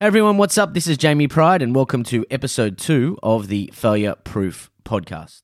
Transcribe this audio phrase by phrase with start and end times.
[0.00, 0.74] everyone, what's up?
[0.74, 5.40] This is Jamie Pride, and welcome to episode two of the Failure Proof podcast.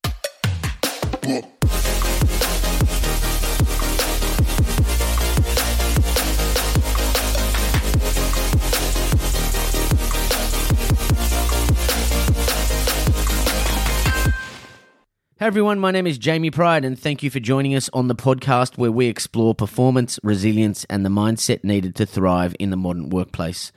[15.39, 18.14] Hey everyone, my name is Jamie Pride, and thank you for joining us on the
[18.14, 23.09] podcast where we explore performance, resilience, and the mindset needed to thrive in the modern
[23.09, 23.73] workplace.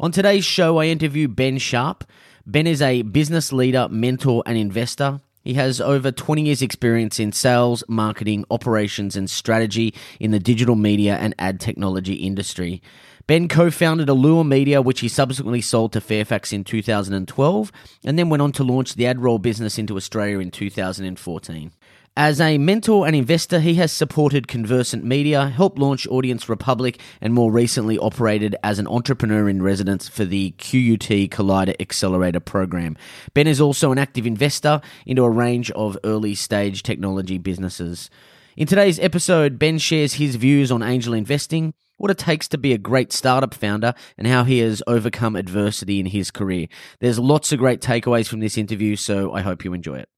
[0.00, 2.04] On today's show, I interview Ben Sharp.
[2.46, 5.20] Ben is a business leader, mentor, and investor.
[5.42, 10.76] He has over 20 years' experience in sales, marketing, operations, and strategy in the digital
[10.76, 12.80] media and ad technology industry.
[13.26, 17.72] Ben co founded Allure Media, which he subsequently sold to Fairfax in 2012,
[18.04, 21.72] and then went on to launch the AdRoll business into Australia in 2014.
[22.20, 27.32] As a mentor and investor, he has supported Conversant Media, helped launch Audience Republic, and
[27.32, 32.96] more recently operated as an entrepreneur in residence for the QUT Collider Accelerator program.
[33.34, 38.10] Ben is also an active investor into a range of early stage technology businesses.
[38.56, 42.72] In today's episode, Ben shares his views on angel investing, what it takes to be
[42.72, 46.66] a great startup founder, and how he has overcome adversity in his career.
[46.98, 50.08] There's lots of great takeaways from this interview, so I hope you enjoy it.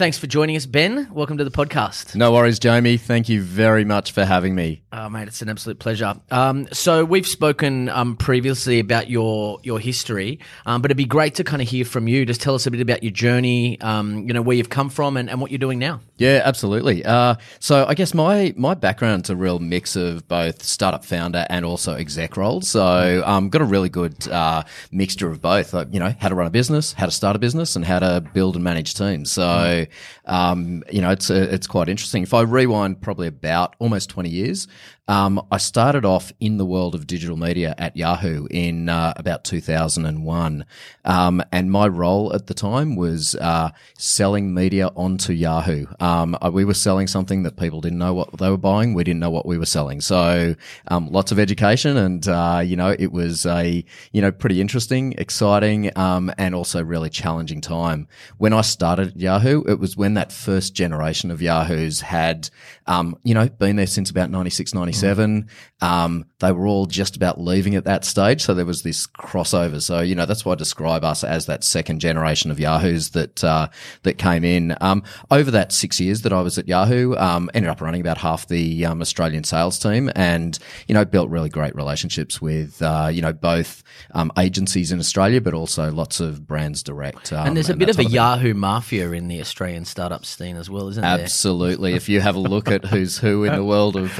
[0.00, 1.08] Thanks for joining us, Ben.
[1.12, 2.14] Welcome to the podcast.
[2.14, 2.96] No worries, Jamie.
[2.96, 4.80] Thank you very much for having me.
[4.90, 6.14] Oh, mate, it's an absolute pleasure.
[6.30, 11.34] Um, so we've spoken um, previously about your your history, um, but it'd be great
[11.34, 12.24] to kind of hear from you.
[12.24, 15.18] Just tell us a bit about your journey, um, you know, where you've come from,
[15.18, 16.00] and, and what you're doing now.
[16.16, 17.04] Yeah, absolutely.
[17.04, 21.66] Uh, so I guess my my background's a real mix of both startup founder and
[21.66, 22.70] also exec roles.
[22.70, 25.74] So um, got a really good uh, mixture of both.
[25.74, 27.98] Like, you know, how to run a business, how to start a business, and how
[27.98, 29.30] to build and manage teams.
[29.30, 29.84] So
[30.24, 32.22] um, you know, it's it's quite interesting.
[32.22, 34.68] If I rewind probably about almost twenty years,
[35.10, 39.42] um, I started off in the world of digital media at Yahoo in uh, about
[39.42, 40.64] 2001.
[41.04, 45.86] Um, and my role at the time was uh, selling media onto Yahoo.
[45.98, 48.94] Um, we were selling something that people didn't know what they were buying.
[48.94, 50.00] We didn't know what we were selling.
[50.00, 50.54] So
[50.86, 51.96] um, lots of education.
[51.96, 56.84] And, uh, you know, it was a, you know, pretty interesting, exciting, um, and also
[56.84, 58.06] really challenging time.
[58.38, 62.48] When I started Yahoo, it was when that first generation of Yahoos had,
[62.86, 65.48] um, you know, been there since about 96, 97 seven.
[65.80, 69.80] Um, they were all just about leaving at that stage, so there was this crossover.
[69.80, 73.42] So you know that's why I describe us as that second generation of Yahoos that
[73.42, 73.68] uh,
[74.02, 74.76] that came in.
[74.80, 78.18] Um, over that six years that I was at Yahoo, um, ended up running about
[78.18, 83.08] half the um, Australian sales team, and you know built really great relationships with uh,
[83.10, 83.82] you know both
[84.12, 87.32] um, agencies in Australia, but also lots of brands direct.
[87.32, 90.88] and there's a bit of a Yahoo mafia in the Australian startup scene as well,
[90.88, 91.20] isn't there?
[91.20, 91.94] Absolutely.
[91.94, 94.18] if you have a look at who's who in the world of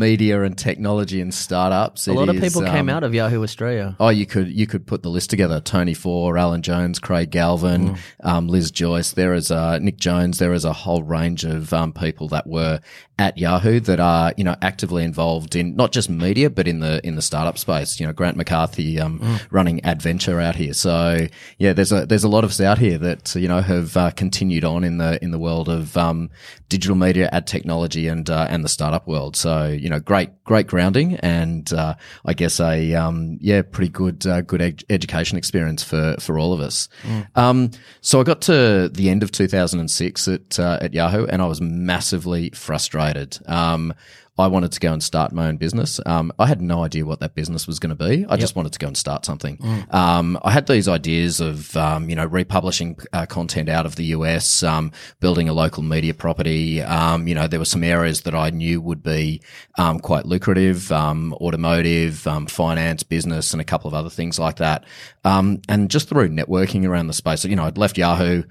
[0.00, 2.08] media and technology and startups.
[2.08, 3.94] A lot of people um, came out of Yahoo Australia.
[4.00, 7.90] Oh, you could you could put the list together: Tony Faure, Alan Jones, Craig Galvin,
[7.90, 7.98] mm.
[8.24, 9.12] um, Liz Joyce.
[9.12, 10.38] There is a Nick Jones.
[10.38, 12.80] There is a whole range of um, people that were
[13.20, 17.06] at Yahoo that are you know actively involved in not just media but in the
[17.06, 18.00] in the startup space.
[18.00, 19.46] You know, Grant McCarthy um, mm.
[19.50, 20.72] running Adventure out here.
[20.72, 21.26] So
[21.58, 24.10] yeah, there's a there's a lot of us out here that you know have uh,
[24.12, 26.30] continued on in the in the world of um,
[26.70, 29.36] digital media, ad technology, and uh, and the startup world.
[29.36, 34.26] So you know, great, great grounding, and uh, I guess a um, yeah, pretty good,
[34.26, 36.88] uh, good ed- education experience for for all of us.
[37.02, 37.36] Mm.
[37.36, 41.46] Um, so I got to the end of 2006 at uh, at Yahoo, and I
[41.46, 43.38] was massively frustrated.
[43.46, 43.94] Um,
[44.40, 46.00] I wanted to go and start my own business.
[46.06, 48.24] Um, I had no idea what that business was going to be.
[48.26, 48.40] I yep.
[48.40, 49.56] just wanted to go and start something.
[49.58, 49.94] Mm.
[49.94, 54.06] Um, I had these ideas of, um, you know, republishing uh, content out of the
[54.06, 56.82] US, um, building a local media property.
[56.82, 59.42] Um, you know, there were some areas that I knew would be
[59.78, 64.84] um, quite lucrative, automotive, finance, business, and a couple of other things like that.
[65.24, 68.42] and just through networking around the space, you know, I'd left Yahoo,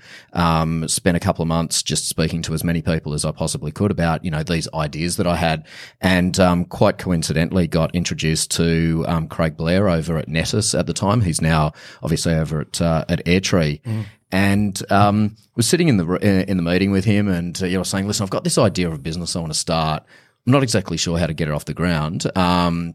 [0.87, 3.91] spent a couple of months just speaking to as many people as I possibly could
[3.91, 5.65] about, you know, these ideas that I had
[6.01, 10.93] and um, quite coincidentally got introduced to um, Craig Blair over at Netus at the
[10.93, 11.21] time.
[11.21, 13.81] He's now obviously over at uh, at Airtree.
[13.81, 14.05] Mm.
[14.31, 16.05] And um, was sitting in the
[16.47, 18.87] in the meeting with him, and uh, you know, saying, "Listen, I've got this idea
[18.87, 20.03] of a business I want to start.
[20.45, 22.25] I'm not exactly sure how to get it off the ground.
[22.37, 22.93] Um,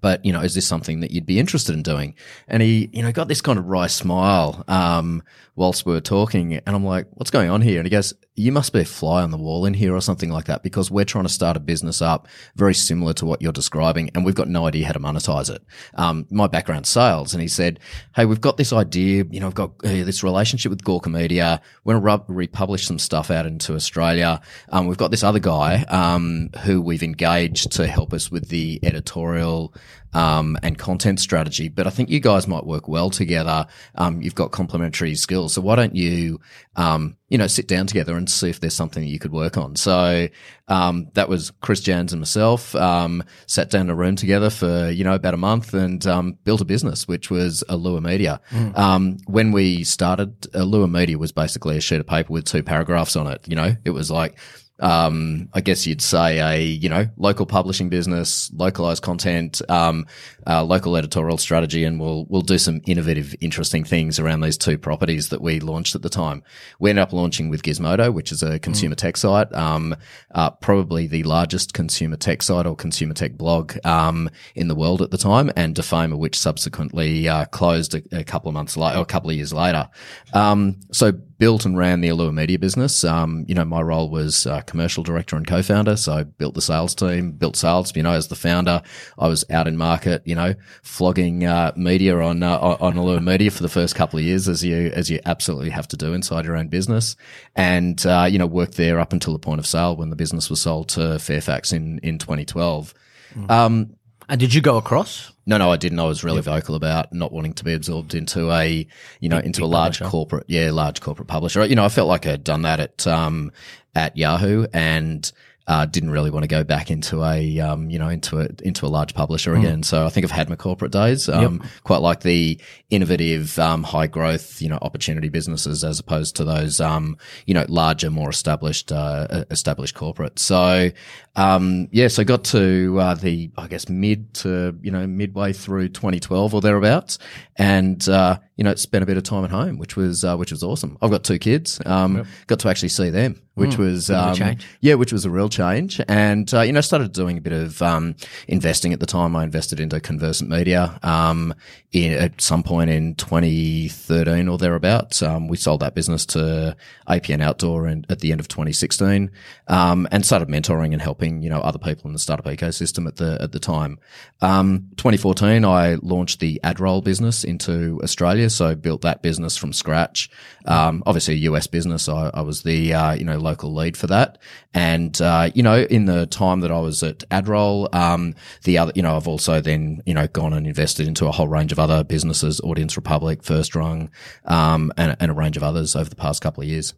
[0.00, 2.14] but you know, is this something that you'd be interested in doing?
[2.46, 5.22] And he, you know, got this kind of wry smile um,
[5.56, 7.78] whilst we were talking, and I'm like, what's going on here?
[7.78, 10.30] And he goes, you must be a fly on the wall in here or something
[10.30, 13.52] like that because we're trying to start a business up very similar to what you're
[13.52, 15.62] describing, and we've got no idea how to monetize it.
[15.94, 17.80] Um, my background sales, and he said,
[18.14, 21.60] hey, we've got this idea, you know, we've got uh, this relationship with Gawker Media.
[21.84, 24.40] We're going to republish some stuff out into Australia.
[24.70, 28.78] Um, we've got this other guy um, who we've engaged to help us with the
[28.82, 29.74] editorial
[30.12, 31.68] um, and content strategy.
[31.68, 33.66] But I think you guys might work well together.
[33.94, 35.52] Um, you've got complementary skills.
[35.54, 36.40] So why don't you,
[36.76, 39.56] um, you know, sit down together and see if there's something that you could work
[39.56, 39.76] on.
[39.76, 40.28] So,
[40.68, 44.90] um, that was Chris Janz and myself, um, sat down in a room together for,
[44.90, 48.40] you know, about a month and, um, built a business, which was Allure Media.
[48.50, 48.78] Mm.
[48.78, 53.14] Um, when we started, Allure Media was basically a sheet of paper with two paragraphs
[53.14, 53.46] on it.
[53.46, 54.38] You know, it was like,
[54.80, 60.06] um, I guess you'd say a, you know, local publishing business, localized content, um,
[60.46, 64.78] uh, local editorial strategy, and we'll, we'll do some innovative, interesting things around these two
[64.78, 66.42] properties that we launched at the time.
[66.78, 68.98] We ended up launching with Gizmodo, which is a consumer mm.
[68.98, 69.96] tech site, um,
[70.34, 75.02] uh, probably the largest consumer tech site or consumer tech blog, um, in the world
[75.02, 78.98] at the time, and Defamer, which subsequently, uh, closed a, a, couple of months later,
[78.98, 79.88] or a couple of years later.
[80.32, 83.04] Um, so built and ran the Allure Media business.
[83.04, 85.96] Um, you know, my role was, uh, commercial director and co-founder.
[85.96, 88.82] So I built the sales team, built sales, you know, as the founder.
[89.18, 93.50] I was out in market, you know, flogging, uh, media on, uh, on Allure Media
[93.50, 96.44] for the first couple of years as you, as you absolutely have to do inside
[96.44, 97.14] your own business.
[97.54, 100.50] And, uh, you know, worked there up until the point of sale when the business
[100.50, 102.94] was sold to Fairfax in, in 2012.
[103.34, 103.50] Mm.
[103.50, 103.97] Um,
[104.28, 105.32] and did you go across?
[105.46, 105.98] No, no, I didn't.
[105.98, 106.44] I was really yep.
[106.44, 108.86] vocal about not wanting to be absorbed into a,
[109.20, 110.10] you know, big, into big a large publisher.
[110.10, 111.64] corporate, yeah, large corporate publisher.
[111.64, 113.52] You know, I felt like I'd done that at, um,
[113.94, 115.30] at Yahoo and,
[115.68, 118.86] uh, didn't really want to go back into a, um, you know, into a, into
[118.86, 119.58] a large publisher mm.
[119.58, 119.82] again.
[119.82, 121.28] So I think I've had my corporate days.
[121.28, 121.70] Um, yep.
[121.84, 126.80] quite like the innovative, um, high growth, you know, opportunity businesses as opposed to those,
[126.80, 130.38] um, you know, larger, more established, uh, established corporates.
[130.38, 130.90] So,
[131.36, 135.90] um, yeah, so got to, uh, the, I guess mid to, you know, midway through
[135.90, 137.18] 2012 or thereabouts
[137.56, 140.50] and, uh, you know, spent a bit of time at home, which was, uh, which
[140.50, 140.96] was awesome.
[141.02, 142.26] I've got two kids, um, yep.
[142.46, 146.00] got to actually see them which mm, was um, yeah, which was a real change.
[146.06, 148.14] And uh, you know, started doing a bit of um,
[148.46, 149.34] investing at the time.
[149.34, 151.52] I invested into Conversant Media um,
[151.92, 155.20] in, at some point in 2013 or thereabouts.
[155.20, 156.76] Um, we sold that business to
[157.08, 159.30] APN Outdoor and at the end of 2016,
[159.66, 163.16] um, and started mentoring and helping you know other people in the startup ecosystem at
[163.16, 163.98] the at the time.
[164.40, 170.30] Um, 2014, I launched the AdRoll business into Australia, so built that business from scratch.
[170.68, 172.08] Obviously, a US business.
[172.08, 174.38] I, I was the uh, you know local lead for that.
[174.74, 178.34] And, uh, you know, in the time that I was at AdRoll, um,
[178.64, 181.48] the other, you know, I've also then, you know, gone and invested into a whole
[181.48, 184.10] range of other businesses, Audience Republic, First Rung,
[184.44, 186.94] um, and, and a range of others over the past couple of years.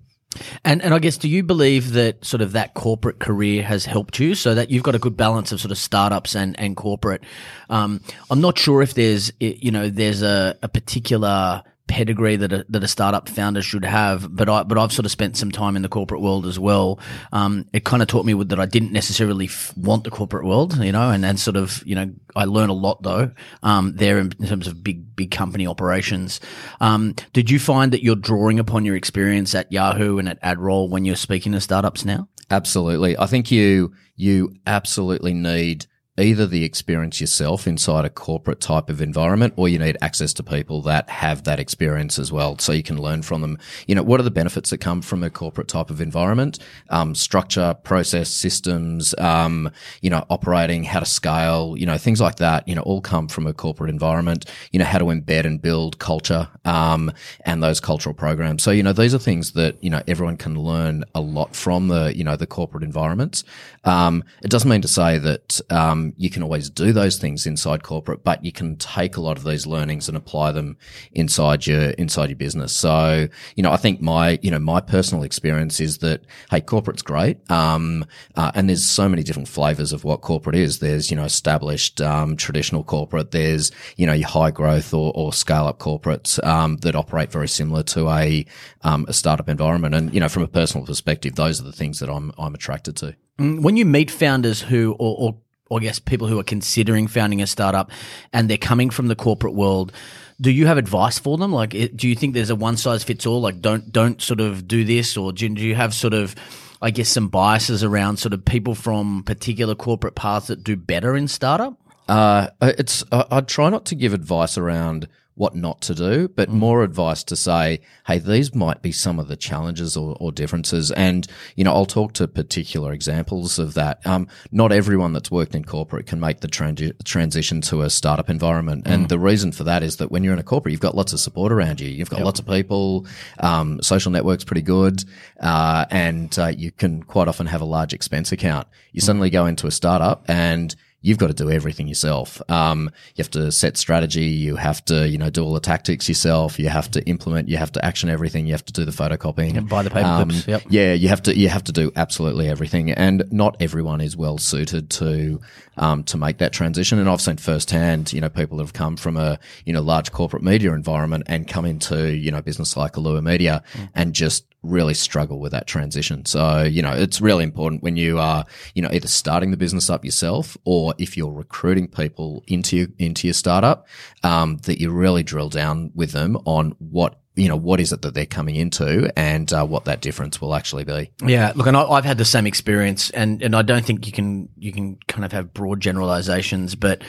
[0.64, 4.20] And and I guess do you believe that sort of that corporate career has helped
[4.20, 7.24] you so that you've got a good balance of sort of startups and and corporate?
[7.68, 8.00] Um,
[8.30, 12.84] I'm not sure if there's you know there's a, a particular pedigree that a, that
[12.84, 14.34] a startup founder should have.
[14.34, 17.00] But I but I've sort of spent some time in the corporate world as well.
[17.32, 20.82] Um, it kind of taught me that I didn't necessarily f- want the corporate world,
[20.82, 23.32] you know, and and sort of you know I learned a lot though
[23.64, 26.40] um, there in, in, terms of big big company operations.
[26.80, 30.88] Um, did you find that you're drawing upon your experience at Yahoo and at AdRoll
[30.88, 32.28] when you're speaking to startups now?
[32.50, 35.86] Absolutely, I think you you absolutely need
[36.18, 40.42] either the experience yourself inside a corporate type of environment or you need access to
[40.42, 43.58] people that have that experience as well so you can learn from them.
[43.86, 46.58] You know what are the benefits that come from a corporate type of environment?
[46.90, 49.70] Um, structure process systems um,
[50.02, 53.28] you know operating how to scale you know things like that you know all come
[53.28, 54.46] from a corporate environment.
[54.72, 57.12] You know how to embed and build culture um,
[57.44, 58.62] and those cultural programs.
[58.62, 61.88] So you know these are things that you know everyone can learn a lot from
[61.88, 63.44] the you know the corporate environments.
[63.84, 65.60] Um, it doesn't mean to say that
[66.00, 69.36] um, you can always do those things inside corporate, but you can take a lot
[69.36, 70.76] of these learnings and apply them
[71.12, 72.72] inside your inside your business.
[72.72, 77.02] So, you know, I think my you know my personal experience is that hey, corporate's
[77.02, 78.04] great, um,
[78.36, 80.78] uh, and there's so many different flavors of what corporate is.
[80.78, 83.30] There's you know established um, traditional corporate.
[83.30, 87.48] There's you know your high growth or, or scale up corporates um, that operate very
[87.48, 88.44] similar to a
[88.82, 89.94] um, a startup environment.
[89.94, 92.96] And you know, from a personal perspective, those are the things that I'm I'm attracted
[92.96, 93.16] to.
[93.38, 95.36] Mm, when you meet founders who or, or
[95.70, 97.90] or I guess people who are considering founding a startup
[98.32, 99.92] and they're coming from the corporate world,
[100.40, 101.52] do you have advice for them?
[101.52, 103.40] Like, do you think there's a one size fits all?
[103.40, 106.34] Like, don't don't sort of do this, or do you have sort of,
[106.82, 111.16] I guess, some biases around sort of people from particular corporate paths that do better
[111.16, 111.78] in startup?
[112.08, 116.48] Uh, it's I, I try not to give advice around what not to do, but
[116.48, 116.52] mm.
[116.52, 120.90] more advice to say, hey, these might be some of the challenges or, or differences.
[120.90, 124.06] And, you know, I'll talk to particular examples of that.
[124.06, 128.28] Um, not everyone that's worked in corporate can make the transi- transition to a startup
[128.28, 128.86] environment.
[128.86, 129.08] And mm.
[129.08, 131.20] the reason for that is that when you're in a corporate, you've got lots of
[131.20, 131.88] support around you.
[131.88, 132.26] You've got yep.
[132.26, 133.06] lots of people.
[133.38, 135.04] Um, social network's pretty good.
[135.40, 138.68] Uh, and uh, you can quite often have a large expense account.
[138.92, 139.04] You mm.
[139.04, 142.42] suddenly go into a startup and you've got to do everything yourself.
[142.50, 144.26] Um, you have to set strategy.
[144.26, 146.58] You have to, you know, do all the tactics yourself.
[146.58, 147.48] You have to implement.
[147.48, 148.46] You have to action everything.
[148.46, 149.56] You have to do the photocopying.
[149.56, 150.46] And buy the paper Um, clips.
[150.46, 150.62] Yep.
[150.68, 151.36] Yeah, you have to.
[151.36, 155.40] You have to do absolutely everything, and not everyone is well suited to
[155.76, 156.98] um, to make that transition.
[156.98, 160.12] And I've seen firsthand, you know, people that have come from a you know large
[160.12, 163.62] corporate media environment and come into you know business like Allure Media
[163.94, 166.24] and just really struggle with that transition.
[166.26, 169.88] So, you know, it's really important when you are, you know, either starting the business
[169.88, 173.86] up yourself or if you're recruiting people into your, into your startup,
[174.22, 178.02] um, that you really drill down with them on what, you know, what is it
[178.02, 181.10] that they're coming into and uh, what that difference will actually be.
[181.24, 184.12] Yeah, look, and I, I've had the same experience, and, and I don't think you
[184.12, 187.02] can you can kind of have broad generalizations, but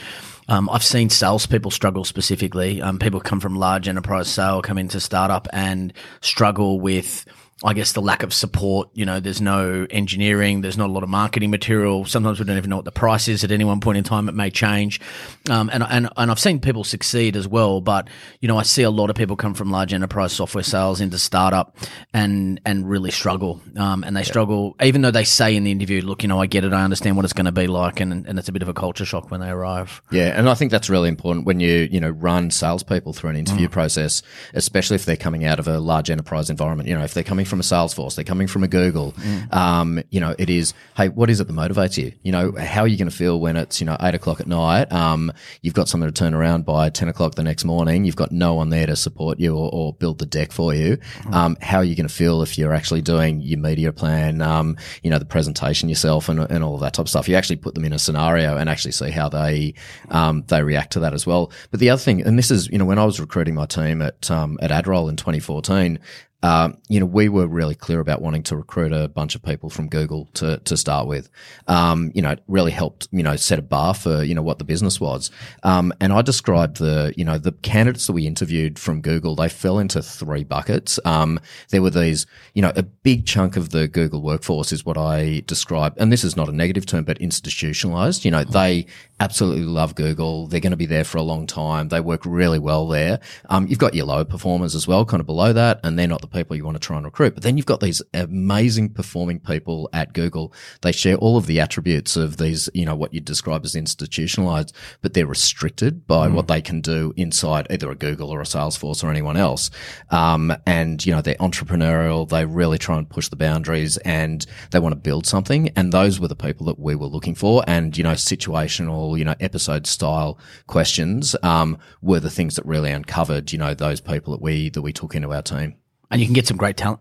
[0.48, 2.80] um, I've seen salespeople struggle specifically.
[2.80, 5.92] Um, people come from large enterprise sale, come into startup, and
[6.22, 7.26] struggle with.
[7.64, 11.02] I guess the lack of support, you know, there's no engineering, there's not a lot
[11.02, 12.04] of marketing material.
[12.04, 14.28] Sometimes we don't even know what the price is at any one point in time.
[14.28, 15.00] It may change.
[15.48, 18.08] Um, and, and, and I've seen people succeed as well, but,
[18.40, 21.18] you know, I see a lot of people come from large enterprise software sales into
[21.18, 21.76] startup
[22.12, 23.60] and, and really struggle.
[23.76, 26.46] Um, and they struggle, even though they say in the interview, look, you know, I
[26.46, 26.72] get it.
[26.72, 28.00] I understand what it's going to be like.
[28.00, 30.02] And, and it's a bit of a culture shock when they arrive.
[30.10, 33.36] Yeah, and I think that's really important when you you know run salespeople through an
[33.36, 33.70] interview Mm.
[33.72, 34.22] process,
[34.54, 36.88] especially if they're coming out of a large enterprise environment.
[36.88, 39.12] You know, if they're coming from a Salesforce, they're coming from a Google.
[39.12, 39.54] Mm.
[39.54, 42.12] Um, you know, it is hey, what is it that motivates you?
[42.22, 44.46] You know, how are you going to feel when it's you know eight o'clock at
[44.46, 44.90] night?
[44.90, 45.30] Um,
[45.60, 48.06] you've got something to turn around by ten o'clock the next morning.
[48.06, 50.96] You've got no one there to support you or, or build the deck for you.
[50.96, 51.34] Mm.
[51.34, 54.40] Um, how are you going to feel if you're actually doing your media plan?
[54.40, 57.28] Um, you know, the presentation yourself and, and all of that type of stuff.
[57.28, 59.74] You actually put them in a scenario and actually see how they
[60.08, 61.52] um, they react to that as well.
[61.70, 64.00] But the other thing, and this is you know when I was recruiting my team
[64.00, 65.98] at um, at AdRoll in 2014.
[66.42, 69.70] Um, you know, we were really clear about wanting to recruit a bunch of people
[69.70, 71.30] from Google to to start with.
[71.68, 74.58] Um, you know, it really helped you know set a bar for you know what
[74.58, 75.30] the business was.
[75.62, 79.36] Um, and I described the you know the candidates that we interviewed from Google.
[79.36, 80.98] They fell into three buckets.
[81.04, 84.98] Um, there were these you know a big chunk of the Google workforce is what
[84.98, 88.24] I describe, and this is not a negative term, but institutionalized.
[88.24, 88.86] You know, they
[89.20, 90.48] absolutely love Google.
[90.48, 91.88] They're going to be there for a long time.
[91.88, 93.20] They work really well there.
[93.48, 96.20] Um, you've got your low performers as well, kind of below that, and they're not
[96.20, 97.34] the people you want to try and recruit.
[97.34, 100.52] But then you've got these amazing performing people at Google.
[100.80, 104.74] They share all of the attributes of these, you know, what you'd describe as institutionalized,
[105.00, 109.04] but they're restricted by what they can do inside either a Google or a Salesforce
[109.04, 109.70] or anyone else.
[110.10, 112.28] Um, and, you know, they're entrepreneurial.
[112.28, 115.68] They really try and push the boundaries and they want to build something.
[115.76, 117.62] And those were the people that we were looking for.
[117.66, 122.90] And, you know, situational, you know, episode style questions, um, were the things that really
[122.90, 125.76] uncovered, you know, those people that we, that we took into our team.
[126.12, 127.00] And you can get some great talent.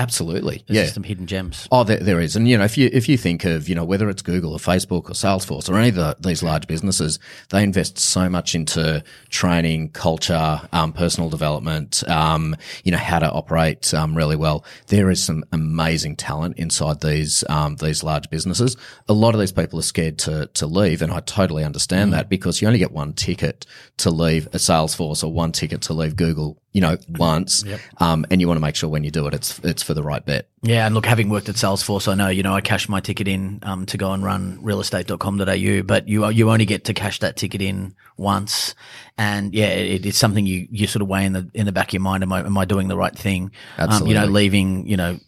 [0.00, 0.64] Absolutely.
[0.66, 0.92] There's yeah.
[0.94, 1.68] some hidden gems.
[1.70, 3.84] Oh, there, there is, and you know, if you if you think of you know
[3.84, 7.18] whether it's Google or Facebook or Salesforce or any of the, these large businesses,
[7.50, 13.30] they invest so much into training, culture, um, personal development, um, you know, how to
[13.30, 14.64] operate um, really well.
[14.86, 18.78] There is some amazing talent inside these um, these large businesses.
[19.06, 22.30] A lot of these people are scared to to leave, and I totally understand that
[22.30, 23.66] because you only get one ticket
[23.98, 26.56] to leave a Salesforce or one ticket to leave Google.
[26.72, 27.64] You know, once,
[27.98, 30.04] um, and you want to make sure when you do it, it's it's for the
[30.04, 30.48] right bet.
[30.62, 33.26] Yeah, and look, having worked at Salesforce, I know, you know, I cashed my ticket
[33.26, 37.36] in um, to go and run realestate.com.au, but you you only get to cash that
[37.36, 38.74] ticket in once.
[39.18, 41.88] And yeah, it, it's something you, you sort of weigh in the in the back
[41.88, 42.22] of your mind.
[42.22, 43.50] Am I am I doing the right thing?
[43.78, 45.18] Um, you know, leaving, you know,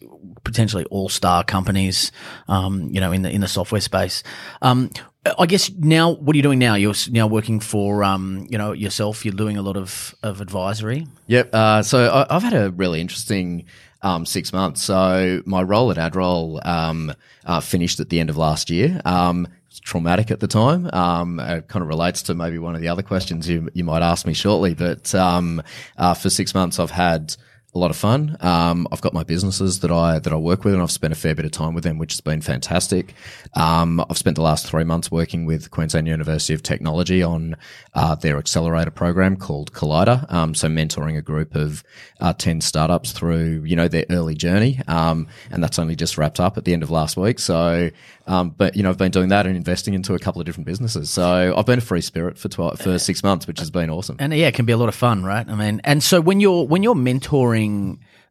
[0.43, 2.11] potentially all star companies,
[2.47, 4.23] um, you know, in the in the software space.
[4.61, 4.91] Um,
[5.25, 6.75] I guess now, what are you doing now?
[6.75, 9.23] You're now working for, um, you know, yourself.
[9.23, 11.07] You're doing a lot of, of advisory.
[11.27, 11.49] Yep.
[11.53, 13.65] Uh, so I, I've had a really interesting
[14.01, 14.83] um, six months.
[14.83, 17.13] So my role at AdRoll um,
[17.45, 19.01] uh, finished at the end of last year.
[19.05, 19.47] Um,
[19.81, 20.89] traumatic at the time.
[20.93, 24.01] Um, it kind of relates to maybe one of the other questions you you might
[24.01, 24.73] ask me shortly.
[24.73, 25.61] But um,
[25.97, 27.35] uh, for six months, I've had
[27.75, 28.37] a lot of fun.
[28.39, 31.15] Um, I've got my businesses that I that I work with, and I've spent a
[31.15, 33.13] fair bit of time with them, which has been fantastic.
[33.55, 37.55] Um, I've spent the last three months working with Queensland University of Technology on
[37.95, 40.31] uh, their accelerator program called Collider.
[40.31, 41.83] Um, so mentoring a group of
[42.21, 46.39] uh, ten startups through you know their early journey, um, and that's only just wrapped
[46.39, 47.39] up at the end of last week.
[47.39, 47.89] So,
[48.27, 50.67] um, but you know I've been doing that and investing into a couple of different
[50.67, 51.09] businesses.
[51.09, 54.17] So I've been a free spirit for for six months, which has been awesome.
[54.19, 55.47] And yeah, it can be a lot of fun, right?
[55.49, 57.62] I mean, and so when you're when you're mentoring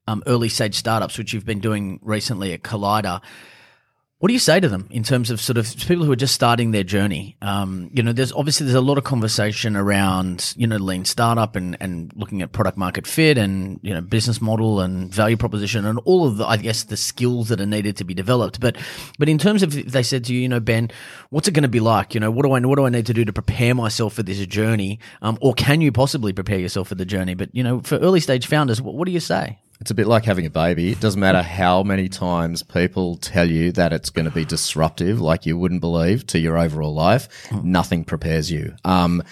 [0.06, 3.20] um, early stage startups, which you've been doing recently at Collider,
[4.22, 6.32] What do you say to them in terms of sort of people who are just
[6.32, 7.36] starting their journey?
[7.42, 11.56] Um, you know, there's obviously there's a lot of conversation around you know lean startup
[11.56, 15.84] and and looking at product market fit and you know business model and value proposition
[15.84, 18.60] and all of the I guess the skills that are needed to be developed.
[18.60, 18.76] But
[19.18, 20.92] but in terms of if they said to you, you know, Ben,
[21.30, 22.14] what's it going to be like?
[22.14, 24.22] You know, what do I what do I need to do to prepare myself for
[24.22, 25.00] this journey?
[25.22, 27.34] Um, or can you possibly prepare yourself for the journey?
[27.34, 29.58] But you know, for early stage founders, what, what do you say?
[29.82, 30.92] It's a bit like having a baby.
[30.92, 35.20] It doesn't matter how many times people tell you that it's going to be disruptive,
[35.20, 37.28] like you wouldn't believe, to your overall life.
[37.64, 38.76] Nothing prepares you.
[38.84, 39.24] Um,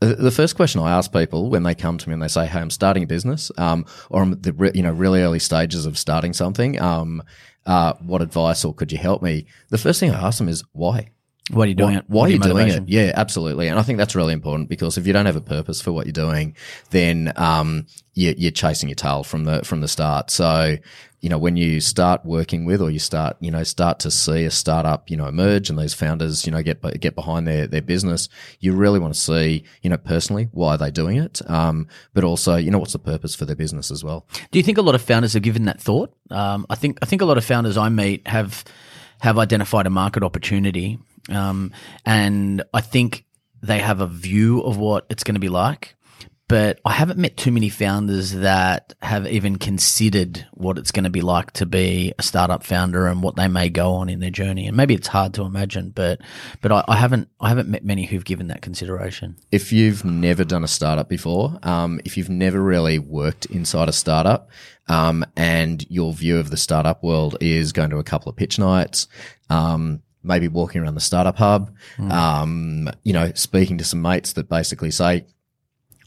[0.00, 2.58] the first question I ask people when they come to me and they say, "Hey,
[2.58, 5.98] I'm starting a business," um, or I'm the re- you know really early stages of
[5.98, 6.80] starting something.
[6.80, 7.22] Um,
[7.66, 9.44] uh, what advice or could you help me?
[9.68, 11.10] The first thing I ask them is why.
[11.50, 12.04] What are you doing Why, it?
[12.08, 12.88] why are you your doing it?
[12.88, 13.68] Yeah, absolutely.
[13.68, 16.06] And I think that's really important because if you don't have a purpose for what
[16.06, 16.54] you're doing,
[16.90, 20.30] then um, you, you're chasing your tail from the from the start.
[20.30, 20.76] So,
[21.20, 24.44] you know, when you start working with, or you start, you know, start to see
[24.44, 27.82] a startup, you know, emerge, and these founders, you know, get get behind their their
[27.82, 28.28] business,
[28.60, 32.24] you really want to see, you know, personally why are they doing it, um, but
[32.24, 34.26] also, you know, what's the purpose for their business as well.
[34.50, 36.14] Do you think a lot of founders have given that thought?
[36.30, 38.64] Um, I think I think a lot of founders I meet have
[39.20, 40.98] have identified a market opportunity,
[41.28, 41.72] um,
[42.04, 43.24] and I think
[43.62, 45.94] they have a view of what it's going to be like.
[46.48, 51.10] But I haven't met too many founders that have even considered what it's going to
[51.10, 54.30] be like to be a startup founder and what they may go on in their
[54.30, 54.66] journey.
[54.66, 56.22] And maybe it's hard to imagine, but
[56.62, 59.36] but I, I haven't I haven't met many who've given that consideration.
[59.52, 63.92] if you've never done a startup before, um, if you've never really worked inside a
[63.92, 64.48] startup,
[64.88, 68.58] um, and your view of the startup world is going to a couple of pitch
[68.58, 69.06] nights,
[69.50, 71.70] um, maybe walking around the startup hub,
[72.10, 75.24] um, you know, speaking to some mates that basically say,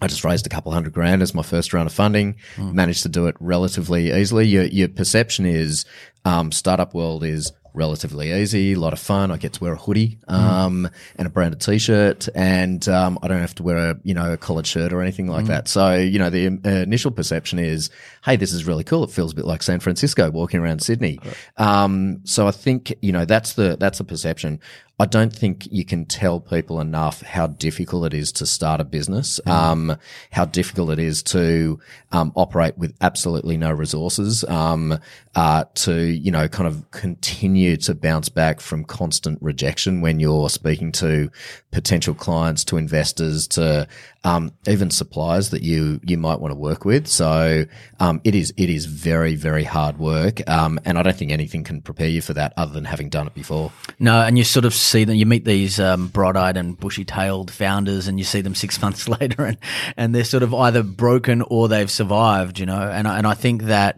[0.04, 3.10] I just raised a couple hundred grand as my first round of funding, managed to
[3.10, 4.48] do it relatively easily.
[4.48, 5.86] Your, your perception is,
[6.26, 9.32] um, startup world is relatively easy, a lot of fun.
[9.32, 13.40] I get to wear a hoodie, um, and a branded t-shirt and, um, I don't
[13.42, 15.68] have to wear a, you know, a collared shirt or anything like that.
[15.68, 17.90] So, you know, the uh, initial perception is,
[18.24, 19.04] Hey, this is really cool.
[19.04, 21.20] It feels a bit like San Francisco walking around Sydney.
[21.58, 24.60] Um, so I think, you know, that's the, that's the perception.
[25.00, 28.84] I don't think you can tell people enough how difficult it is to start a
[28.84, 29.98] business, um,
[30.32, 31.80] how difficult it is to
[32.12, 35.00] um, operate with absolutely no resources, um,
[35.36, 40.50] uh, to you know kind of continue to bounce back from constant rejection when you're
[40.50, 41.32] speaking to
[41.72, 43.88] potential clients, to investors, to
[44.24, 47.08] um, even suppliers that you you might want to work with.
[47.08, 47.66] So
[48.00, 51.64] um, it is it is very very hard work, um, and I don't think anything
[51.64, 53.72] can prepare you for that other than having done it before.
[54.00, 55.16] No, and you sort of see them.
[55.16, 59.46] You meet these um, bright-eyed and bushy-tailed founders, and you see them six months later,
[59.46, 59.58] and
[59.96, 62.60] and they're sort of either broken or they've survived.
[62.60, 63.98] You know, and and I think that.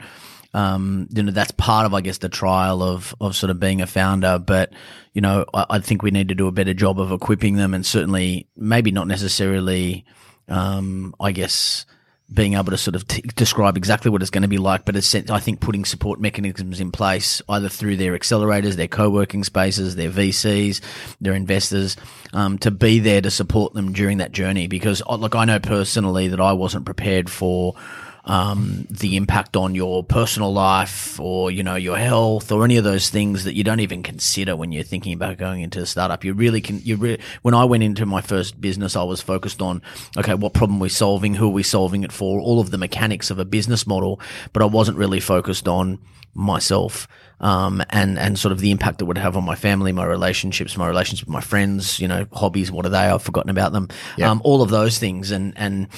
[0.54, 3.82] Um, you know that's part of, I guess, the trial of of sort of being
[3.82, 4.40] a founder.
[4.40, 4.74] But
[5.14, 7.74] you know, I, I think we need to do a better job of equipping them,
[7.74, 10.06] and certainly, maybe not necessarily,
[10.48, 11.86] um, I guess,
[12.32, 14.96] being able to sort of t- describe exactly what it's going to be like, but
[14.96, 19.96] it's, I think putting support mechanisms in place either through their accelerators, their co-working spaces,
[19.96, 20.82] their VCs,
[21.22, 21.96] their investors,
[22.32, 24.68] um, to be there to support them during that journey.
[24.68, 27.76] Because, uh, look, I know personally that I wasn't prepared for
[28.26, 32.84] um, the impact on your personal life or you know your health or any of
[32.84, 36.24] those things that you don't even consider when you're thinking about going into a startup.
[36.24, 36.80] You really can.
[36.84, 39.82] You re- when I went into my first business, I was focused on
[40.18, 42.78] okay, what problem are we solving, who are we solving it for, all of the
[42.78, 44.22] mechanics of a business model,
[44.54, 46.00] but I wasn't really focused on
[46.36, 47.08] myself
[47.44, 50.78] um, and and sort of the impact it would have on my family, my relationships,
[50.78, 52.72] my relationship with my friends, you know, hobbies.
[52.72, 52.98] What are they?
[53.00, 53.90] I've forgotten about them.
[54.32, 55.90] Um, all of those things, and and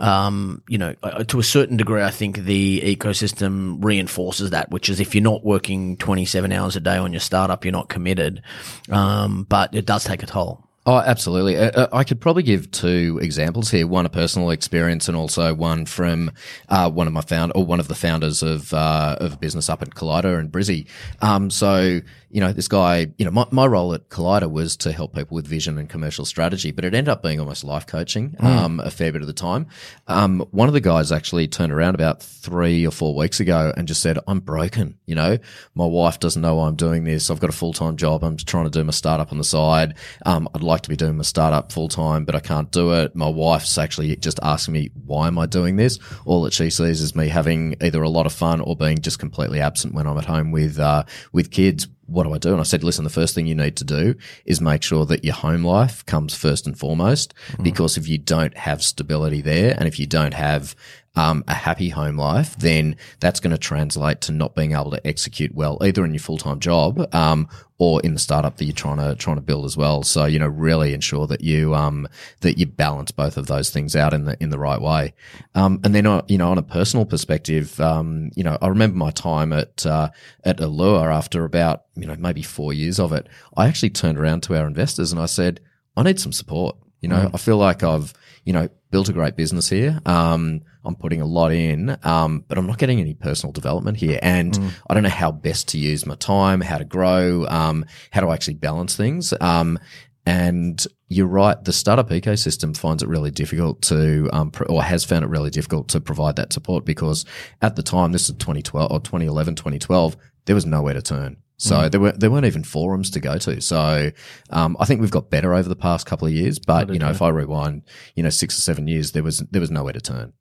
[0.00, 4.70] um, you know, uh, to a certain degree, I think the ecosystem reinforces that.
[4.70, 7.88] Which is, if you're not working 27 hours a day on your startup, you're not
[7.88, 8.42] committed.
[8.90, 10.66] Um, but it does take a toll.
[10.86, 11.58] Oh, absolutely.
[11.58, 13.86] Uh, uh, I could probably give two examples here.
[13.86, 16.32] One a personal experience, and also one from
[16.70, 19.68] uh, one of my found or one of the founders of uh, of a business
[19.68, 20.86] up at Collider and Brizzy.
[21.20, 24.92] Um, so you know, this guy, you know, my, my role at Collider was to
[24.92, 28.36] help people with vision and commercial strategy, but it ended up being almost life coaching
[28.38, 29.66] um, a fair bit of the time.
[30.06, 33.88] Um, one of the guys actually turned around about three or four weeks ago and
[33.88, 34.98] just said, "I'm broken.
[35.06, 35.38] You know,
[35.74, 37.30] my wife doesn't know why I'm doing this.
[37.30, 38.22] I've got a full time job.
[38.22, 39.96] I'm trying to do my startup on the side.
[40.24, 43.16] Um, I'd like to be doing my startup full time, but I can't do it.
[43.16, 45.98] My wife's actually just asking me, why am I doing this?
[46.24, 49.18] All that she sees is me having either a lot of fun or being just
[49.18, 51.88] completely absent when I'm at home with, uh, with kids.
[52.10, 52.50] What do I do?
[52.50, 55.24] And I said, listen, the first thing you need to do is make sure that
[55.24, 57.62] your home life comes first and foremost, mm-hmm.
[57.62, 60.74] because if you don't have stability there and if you don't have,
[61.16, 65.06] um, a happy home life, then that's going to translate to not being able to
[65.06, 68.74] execute well either in your full time job um, or in the startup that you're
[68.74, 70.02] trying to trying to build as well.
[70.02, 72.08] So you know, really ensure that you um,
[72.42, 75.14] that you balance both of those things out in the in the right way.
[75.54, 78.96] Um, and then uh, you know, on a personal perspective, um, you know, I remember
[78.96, 80.10] my time at uh,
[80.44, 83.26] at Allure after about you know maybe four years of it.
[83.56, 85.60] I actually turned around to our investors and I said,
[85.96, 86.76] I need some support.
[87.00, 87.30] You know, mm.
[87.34, 88.12] I feel like I've,
[88.44, 90.00] you know, built a great business here.
[90.06, 94.18] Um, I'm putting a lot in, um, but I'm not getting any personal development here.
[94.22, 94.72] And mm.
[94.88, 98.30] I don't know how best to use my time, how to grow, um, how to
[98.30, 99.32] actually balance things.
[99.40, 99.78] Um,
[100.26, 105.24] and you're right, the startup ecosystem finds it really difficult to, um, or has found
[105.24, 107.24] it really difficult to provide that support because
[107.62, 111.36] at the time, this is 2012 or 2011, 2012, there was nowhere to turn.
[111.60, 111.90] So mm.
[111.90, 113.60] there were there weren't even forums to go to.
[113.60, 114.10] So
[114.48, 116.58] um, I think we've got better over the past couple of years.
[116.58, 117.82] But you know, if I rewind,
[118.14, 120.32] you know, six or seven years, there was there was nowhere to turn.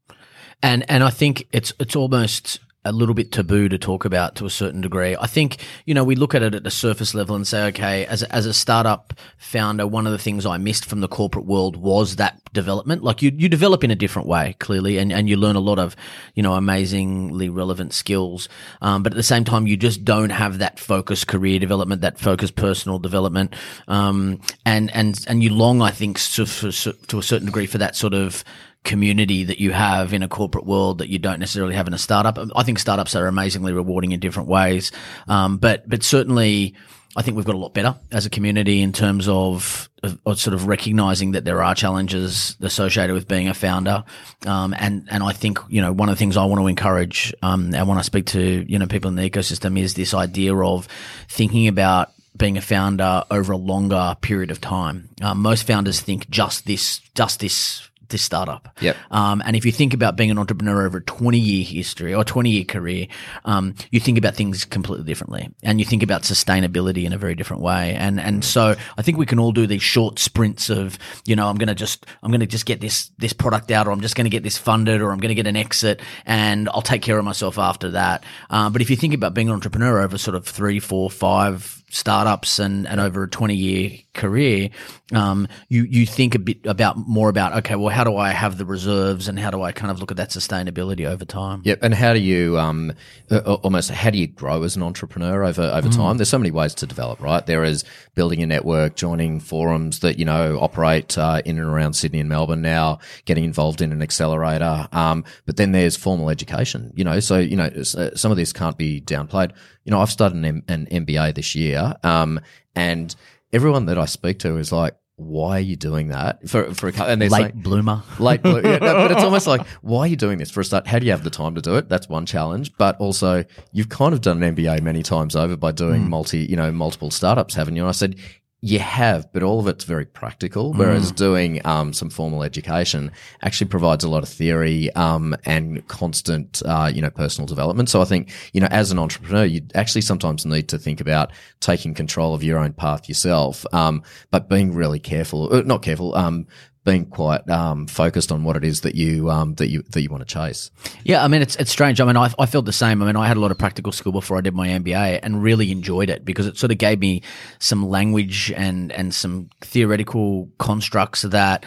[0.64, 4.46] And and I think it's it's almost a little bit taboo to talk about to
[4.46, 5.16] a certain degree.
[5.20, 8.06] I think, you know, we look at it at the surface level and say, okay,
[8.06, 11.46] as a, as a startup founder, one of the things I missed from the corporate
[11.46, 13.04] world was that development.
[13.04, 15.78] Like you, you develop in a different way, clearly, and, and you learn a lot
[15.78, 15.98] of,
[16.36, 18.48] you know, amazingly relevant skills.
[18.82, 22.18] Um, but at the same time, you just don't have that focused career development, that
[22.18, 23.56] focused personal development.
[23.90, 27.98] Um, and, and, and you long, I think, to, to a certain degree for that
[27.98, 28.46] sort of,
[28.84, 31.98] community that you have in a corporate world that you don't necessarily have in a
[31.98, 32.40] startup.
[32.56, 34.92] I think startups are amazingly rewarding in different ways.
[35.28, 36.76] Um, but, but certainly,
[37.16, 40.40] I think we've got a lot better as a community in terms of, of, of,
[40.40, 44.04] sort of recognizing that there are challenges associated with being a founder.
[44.46, 47.34] Um, and, and I think, you know, one of the things I want to encourage,
[47.42, 50.56] um, and when I speak to, you know, people in the ecosystem is this idea
[50.56, 50.88] of
[51.28, 55.10] thinking about being a founder over a longer period of time.
[55.22, 58.76] Um, most founders think just this, just this this startup.
[58.82, 58.98] Yep.
[59.12, 62.24] Um, and if you think about being an entrepreneur over a 20 year history or
[62.24, 63.08] 20 year career,
[63.46, 67.36] um, you think about things completely differently and you think about sustainability in a very
[67.36, 67.96] different way.
[67.96, 71.48] And, and so I think we can all do these short sprints of, you know,
[71.48, 74.02] I'm going to just, I'm going to just get this, this product out or I'm
[74.02, 76.82] just going to get this funded or I'm going to get an exit and I'll
[76.82, 78.24] take care of myself after that.
[78.50, 81.80] Uh, but if you think about being an entrepreneur over sort of three, four, five,
[81.92, 84.70] startups and, and over a 20 year career,
[85.14, 88.58] um, you, you think a bit about more about, okay, well, how do I have
[88.58, 91.62] the reserves and how do I kind of look at that sustainability over time?
[91.64, 91.80] Yep.
[91.82, 92.94] And how do you, um,
[93.32, 95.96] almost, how do you grow as an entrepreneur over, over mm.
[95.96, 96.18] time?
[96.18, 97.46] There's so many ways to develop, right?
[97.46, 101.94] There is building a network, joining forums that, you know, operate, uh, in and around
[101.94, 104.88] Sydney and Melbourne now, getting involved in an accelerator.
[104.92, 108.52] Um, but then there's formal education, you know, so, you know, uh, some of this
[108.54, 109.54] can't be downplayed
[109.90, 112.40] you know, I've started an, M- an MBA this year, um,
[112.76, 113.16] and
[113.52, 116.48] everyone that I speak to is like, why are you doing that?
[116.48, 118.04] For for a and late saying, bloomer.
[118.20, 120.50] Late bloomer yeah, no, but it's almost like why are you doing this?
[120.50, 121.90] For a start how do you have the time to do it?
[121.90, 125.74] That's one challenge but also you've kind of done an MBA many times over by
[125.74, 126.10] doing mm.
[126.10, 127.82] multi you know multiple startups haven't you?
[127.82, 128.16] And I said
[128.62, 130.74] you have, but all of it's very practical.
[130.74, 131.16] Whereas mm.
[131.16, 136.92] doing um, some formal education actually provides a lot of theory um, and constant, uh,
[136.94, 137.90] you know, personal development.
[137.90, 141.32] So I think, you know, as an entrepreneur, you actually sometimes need to think about
[141.62, 146.14] taking control of your own path yourself, um, but being really careful, uh, not careful,
[146.16, 146.46] um,
[146.86, 150.10] being quite um, focused on what it is that you um, that you that you
[150.10, 150.72] want to chase.
[151.04, 152.00] Yeah, I mean it's it's strange.
[152.00, 153.02] I mean I, I felt the same.
[153.02, 155.44] I mean I had a lot of practical school before I did my MBA and
[155.44, 157.22] really enjoyed it because it sort of gave me
[157.60, 161.66] some language and and some theoretical constructs that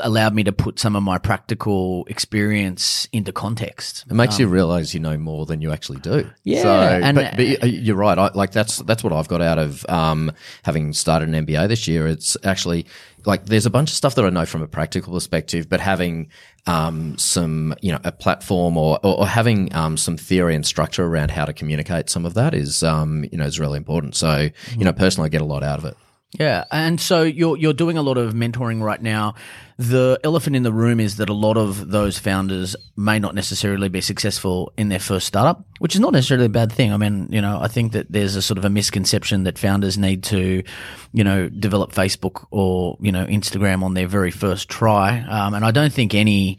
[0.00, 4.04] allowed me to put some of my practical experience into context.
[4.08, 6.30] It makes um, you realize you know more than you actually do.
[6.44, 8.18] Yeah, so, and, but, but, you're right.
[8.18, 11.88] I, like that's that's what I've got out of um, having started an MBA this
[11.88, 12.06] year.
[12.06, 12.86] It's actually
[13.24, 16.28] like there's a bunch of stuff that I know from a practical perspective, but having
[16.66, 21.04] um, some you know a platform or or, or having um, some theory and structure
[21.04, 24.16] around how to communicate some of that is um, you know is really important.
[24.16, 25.96] So you know personally, I get a lot out of it.
[26.38, 29.34] Yeah, and so you're you're doing a lot of mentoring right now.
[29.78, 33.88] The elephant in the room is that a lot of those founders may not necessarily
[33.88, 36.92] be successful in their first startup, which is not necessarily a bad thing.
[36.92, 39.96] I mean, you know, I think that there's a sort of a misconception that founders
[39.96, 40.64] need to,
[41.12, 45.64] you know, develop Facebook or you know Instagram on their very first try, um, and
[45.64, 46.58] I don't think any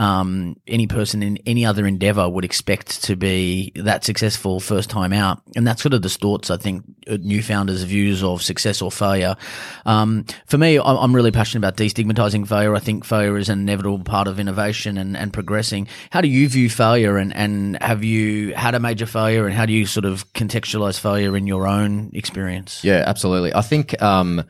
[0.00, 5.12] um, any person in any other endeavor would expect to be that successful first time
[5.12, 5.42] out.
[5.56, 9.36] And that sort of distorts, I think, new founders' views of success or failure.
[9.84, 12.59] Um, for me, I'm really passionate about destigmatizing failure.
[12.68, 15.88] I think failure is an inevitable part of innovation and, and progressing.
[16.10, 19.66] How do you view failure and, and have you had a major failure and how
[19.66, 22.84] do you sort of contextualize failure in your own experience?
[22.84, 23.54] Yeah, absolutely.
[23.54, 24.44] I think, um,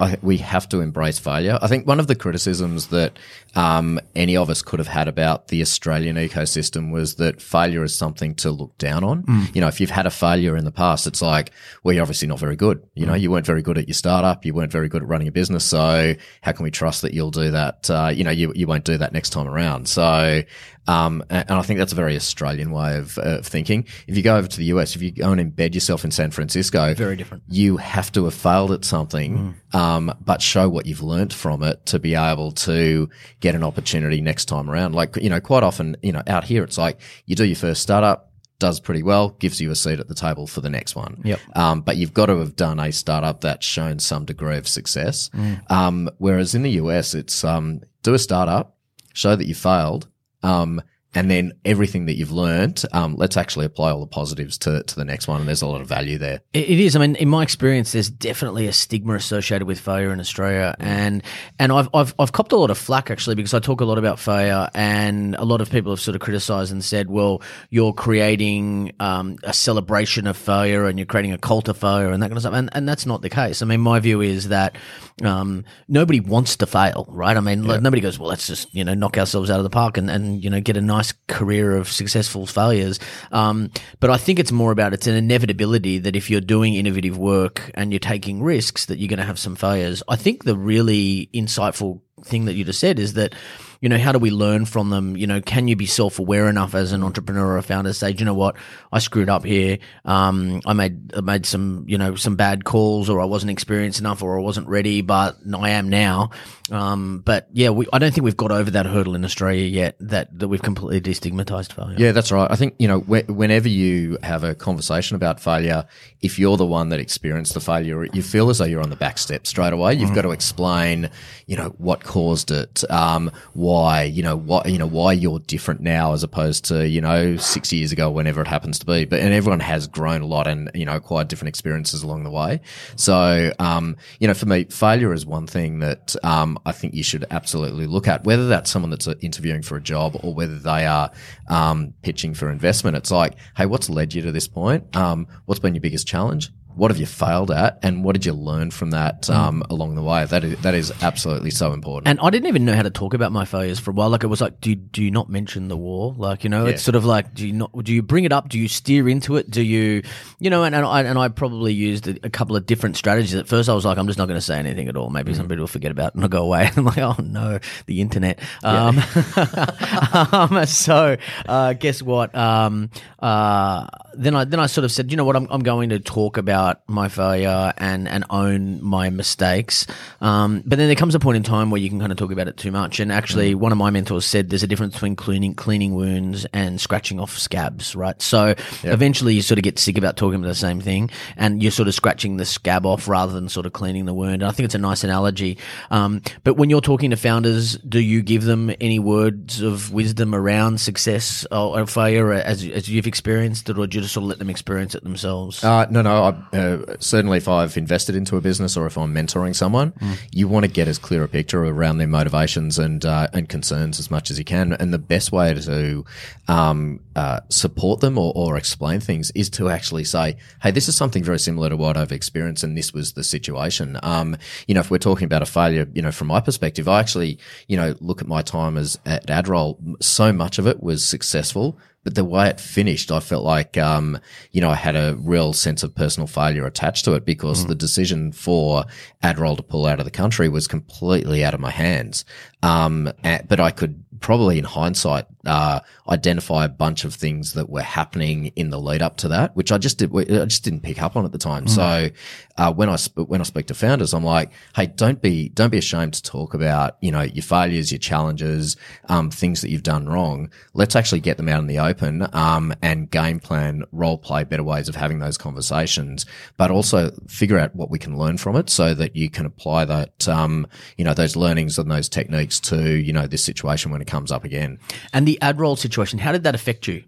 [0.00, 1.58] I, we have to embrace failure.
[1.60, 3.18] I think one of the criticisms that
[3.54, 7.94] um, any of us could have had about the Australian ecosystem was that failure is
[7.94, 9.22] something to look down on.
[9.24, 9.54] Mm.
[9.54, 11.52] You know, if you've had a failure in the past, it's like,
[11.84, 12.82] well, you're obviously not very good.
[12.94, 13.08] You Mm.
[13.08, 14.44] know, you weren't very good at your startup.
[14.44, 15.64] You weren't very good at running a business.
[15.64, 17.90] So how can we trust that you'll do that?
[17.90, 19.86] Uh, you know, you, you won't do that next time around.
[19.88, 20.42] So,
[20.86, 23.86] um, and, and I think that's a very Australian way of, of thinking.
[24.06, 26.30] If you go over to the US, if you go and embed yourself in San
[26.30, 27.44] Francisco, Very different.
[27.48, 31.84] you have to have failed at something, um, but show what you've learnt from it
[31.86, 33.08] to be able to
[33.40, 34.94] get an opportunity next time around.
[34.94, 37.82] Like, you know, quite often, you know, out here, it's like you do your first
[37.82, 41.20] startup, does pretty well, gives you a seat at the table for the next one.
[41.24, 41.40] Yep.
[41.56, 45.30] Um, but you've got to have done a startup that's shown some degree of success.
[45.68, 48.76] Um, whereas in the US, it's, um, do a startup,
[49.14, 50.08] show that you failed,
[50.42, 50.82] um,
[51.14, 54.96] and then everything that you've learned, um, let's actually apply all the positives to, to
[54.96, 55.40] the next one.
[55.40, 56.40] And there's a lot of value there.
[56.52, 56.94] It is.
[56.94, 61.22] I mean, in my experience, there's definitely a stigma associated with failure in Australia, and
[61.58, 63.98] and I've I've I've copped a lot of flack actually because I talk a lot
[63.98, 67.92] about failure, and a lot of people have sort of criticised and said, well, you're
[67.92, 72.28] creating um, a celebration of failure, and you're creating a cult of failure, and that
[72.28, 73.62] kind of stuff, and and that's not the case.
[73.62, 74.76] I mean, my view is that
[75.22, 77.36] um, nobody wants to fail, right?
[77.36, 79.70] I mean, like, nobody goes, well, let's just you know knock ourselves out of the
[79.70, 83.00] park and and you know get a nice career of successful failures.
[83.32, 87.16] Um, but I think it's more about it's an inevitability that if you're doing innovative
[87.16, 90.02] work and you're taking risks, that you're going to have some failures.
[90.08, 93.34] I think the really insightful thing that you just said is that
[93.80, 95.16] you know how do we learn from them?
[95.16, 98.14] You know can you be self-aware enough as an entrepreneur or a founder to say
[98.16, 98.56] you know what?
[98.92, 99.78] I screwed up here.
[100.04, 104.00] Um, i made I made some you know some bad calls or i wasn't experienced
[104.00, 106.30] enough or i wasn't ready but i am now.
[106.70, 109.96] Um, but yeah we, i don't think we've got over that hurdle in australia yet
[109.98, 111.96] that, that we've completely destigmatized failure.
[111.98, 112.50] Yeah, that's right.
[112.50, 115.86] I think, you know, whe- whenever you have a conversation about failure,
[116.20, 118.96] if you're the one that experienced the failure, you feel as though you're on the
[118.96, 119.94] back step straight away.
[119.94, 121.10] You've got to explain,
[121.46, 123.30] you know, what caused it, um,
[123.70, 127.36] why, you know, what, you know, why you're different now as opposed to, you know,
[127.36, 129.04] six years ago, whenever it happens to be.
[129.04, 132.30] But, and everyone has grown a lot and, you know, acquired different experiences along the
[132.30, 132.62] way.
[132.96, 137.04] So, um, you know, for me, failure is one thing that, um, I think you
[137.04, 140.58] should absolutely look at, whether that's someone that's uh, interviewing for a job or whether
[140.58, 141.12] they are,
[141.48, 142.96] um, pitching for investment.
[142.96, 144.96] It's like, hey, what's led you to this point?
[144.96, 146.50] Um, what's been your biggest challenge?
[146.80, 150.02] What have you failed at, and what did you learn from that um, along the
[150.02, 150.24] way?
[150.24, 152.08] That is that is absolutely so important.
[152.08, 154.08] And I didn't even know how to talk about my failures for a while.
[154.08, 156.14] Like it was like, do you, do you not mention the war?
[156.16, 157.70] Like you know, it's sort of like, do you not?
[157.84, 158.48] Do you bring it up?
[158.48, 159.50] Do you steer into it?
[159.50, 160.02] Do you,
[160.38, 160.64] you know?
[160.64, 163.34] And and I, and I probably used a, a couple of different strategies.
[163.34, 165.10] At first, I was like, I'm just not going to say anything at all.
[165.10, 166.70] Maybe some people will forget about it and I'll go away.
[166.78, 168.40] I'm like, oh no, the internet.
[168.64, 168.98] Um,
[170.32, 172.34] um, so uh, guess what?
[172.34, 172.88] Um,
[173.18, 175.36] uh, then I then I sort of said, you know what?
[175.36, 179.86] I'm I'm going to talk about my failure and and own my mistakes.
[180.20, 182.32] Um, but then there comes a point in time where you can kind of talk
[182.32, 183.00] about it too much.
[183.00, 186.80] And actually, one of my mentors said there's a difference between cleaning cleaning wounds and
[186.80, 188.20] scratching off scabs, right?
[188.20, 191.72] So eventually, you sort of get sick about talking about the same thing, and you're
[191.72, 194.42] sort of scratching the scab off rather than sort of cleaning the wound.
[194.42, 195.58] And I think it's a nice analogy.
[195.90, 200.34] Um, but when you're talking to founders, do you give them any words of wisdom
[200.34, 204.24] around success or, or failure as as you've experienced it, or do you just sort
[204.24, 205.62] of let them experience it themselves?
[205.62, 206.22] Uh, no, no.
[206.24, 209.92] I, uh, certainly, if I've invested into a business or if I'm mentoring someone,
[210.32, 214.00] you want to get as clear a picture around their motivations and uh, and concerns
[214.00, 214.72] as much as you can.
[214.72, 216.04] And the best way to
[216.48, 220.96] um, uh, support them or, or explain things is to actually say, "Hey, this is
[220.96, 224.36] something very similar to what I've experienced, and this was the situation." Um,
[224.66, 227.38] you know, if we're talking about a failure, you know, from my perspective, I actually,
[227.68, 230.02] you know, look at my time as at AdRoll.
[230.02, 234.18] So much of it was successful but the way it finished, I felt like, um,
[234.52, 237.74] you know, I had a real sense of personal failure attached to it because the
[237.74, 238.84] decision for
[239.22, 242.24] AdRoll to pull out of the country was completely out of my hands.
[242.62, 247.82] Um, but I could probably in hindsight, uh, identify a bunch of things that were
[247.82, 251.00] happening in the lead up to that, which I just did, I just didn't pick
[251.02, 251.66] up on at the time.
[251.66, 252.10] So,
[252.58, 255.70] uh, when I, sp- when I speak to founders, I'm like, Hey, don't be, don't
[255.70, 258.76] be ashamed to talk about, you know, your failures, your challenges,
[259.08, 260.50] um, things that you've done wrong.
[260.74, 264.64] Let's actually get them out in the open, um, and game plan, role play better
[264.64, 266.26] ways of having those conversations,
[266.56, 269.84] but also figure out what we can learn from it so that you can apply
[269.86, 270.66] that, um,
[270.98, 274.30] you know, those learnings and those techniques to, you know, this situation when it comes
[274.30, 274.78] up again.
[275.12, 277.04] and the AdRoll situation, how did that affect you?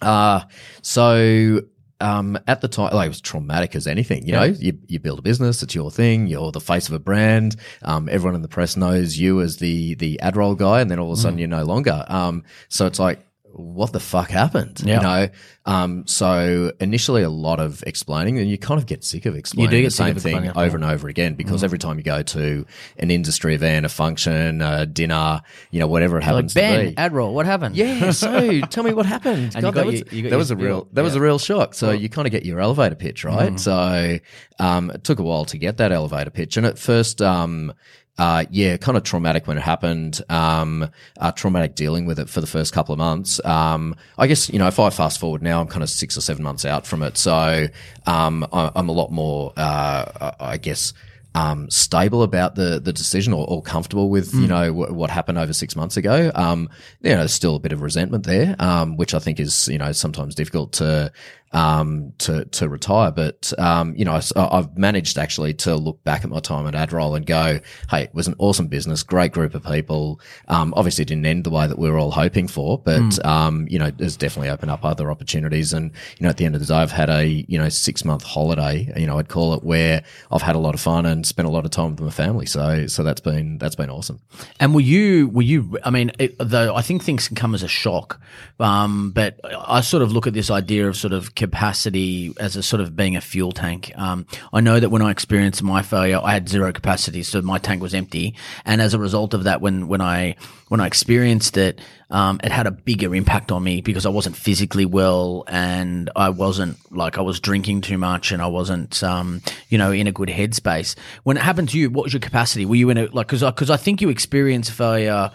[0.00, 0.40] Uh,
[0.82, 1.60] so,
[2.00, 5.20] um, at the time, like it was traumatic as anything, you know, you, you build
[5.20, 7.54] a business, it's your thing, you're the face of a brand.
[7.82, 10.80] Um, everyone in the press knows you as the, the AdRoll guy.
[10.80, 12.04] And then all of a sudden you're no longer.
[12.08, 14.80] Um, so it's like, what the fuck happened?
[14.84, 14.96] Yeah.
[14.96, 15.28] You know,
[15.64, 19.70] um, so initially a lot of explaining, and you kind of get sick of explaining
[19.70, 22.22] do the get sick same thing over and over again because every time you go
[22.22, 22.66] to
[22.98, 26.88] an industry event, a function, a dinner, you know, whatever it Like happens to Ben,
[26.90, 26.94] be.
[26.96, 27.76] AdRoll, what happened?
[27.76, 29.54] Yeah, so tell me what happened.
[29.54, 31.38] And you God, that your- was, you that was a real that was a real
[31.38, 31.74] shock.
[31.74, 33.58] So you kind of get your elevator pitch, right?
[33.60, 34.18] So
[34.58, 37.72] um, it took a while to get that elevator pitch, and at first, um,
[38.18, 40.20] uh, yeah, kind of traumatic when it happened.
[40.28, 43.42] Um, uh, traumatic dealing with it for the first couple of months.
[43.44, 46.20] Um, I guess you know if I fast forward now, I'm kind of six or
[46.20, 47.66] seven months out from it, so
[48.06, 50.92] um, I, I'm a lot more, uh, I guess
[51.34, 55.38] um, stable about the the decision or, or comfortable with you know w- what happened
[55.38, 56.30] over six months ago.
[56.34, 56.68] Um,
[57.00, 59.78] you know, there's still a bit of resentment there, um, which I think is you
[59.78, 61.10] know sometimes difficult to
[61.52, 63.10] um, to to retire.
[63.10, 66.74] But um, you know, I, have managed actually to look back at my time at
[66.74, 67.60] AdRoll and go,
[67.90, 70.20] hey, it was an awesome business, great group of people.
[70.48, 73.66] Um, obviously, it didn't end the way that we were all hoping for, but um,
[73.68, 75.72] you know, it's definitely opened up other opportunities.
[75.72, 78.04] And you know, at the end of the day, I've had a you know six
[78.04, 81.26] month holiday, you know, I'd call it, where I've had a lot of fun and
[81.26, 82.46] spent a lot of time with my family.
[82.46, 84.20] So so that's been that's been awesome.
[84.60, 87.62] And were you, were you, I mean, it, though I think things can come as
[87.62, 88.20] a shock,
[88.60, 92.62] um, but I sort of look at this idea of sort of capacity as a
[92.62, 93.90] sort of being a fuel tank.
[93.96, 97.58] Um, I know that when I experienced my failure, I had zero capacity, so my
[97.58, 98.36] tank was empty.
[98.64, 100.36] And as a result of that, when, when I,
[100.68, 104.36] when I experienced it, um, it had a bigger impact on me because I wasn't
[104.36, 109.42] physically well and I wasn't like I was drinking too much and I wasn't, um,
[109.68, 110.94] you know, in a good headspace.
[111.24, 112.66] When it happened to you, what was your capacity?
[112.66, 115.32] Were you in a like because because I think you experience failure.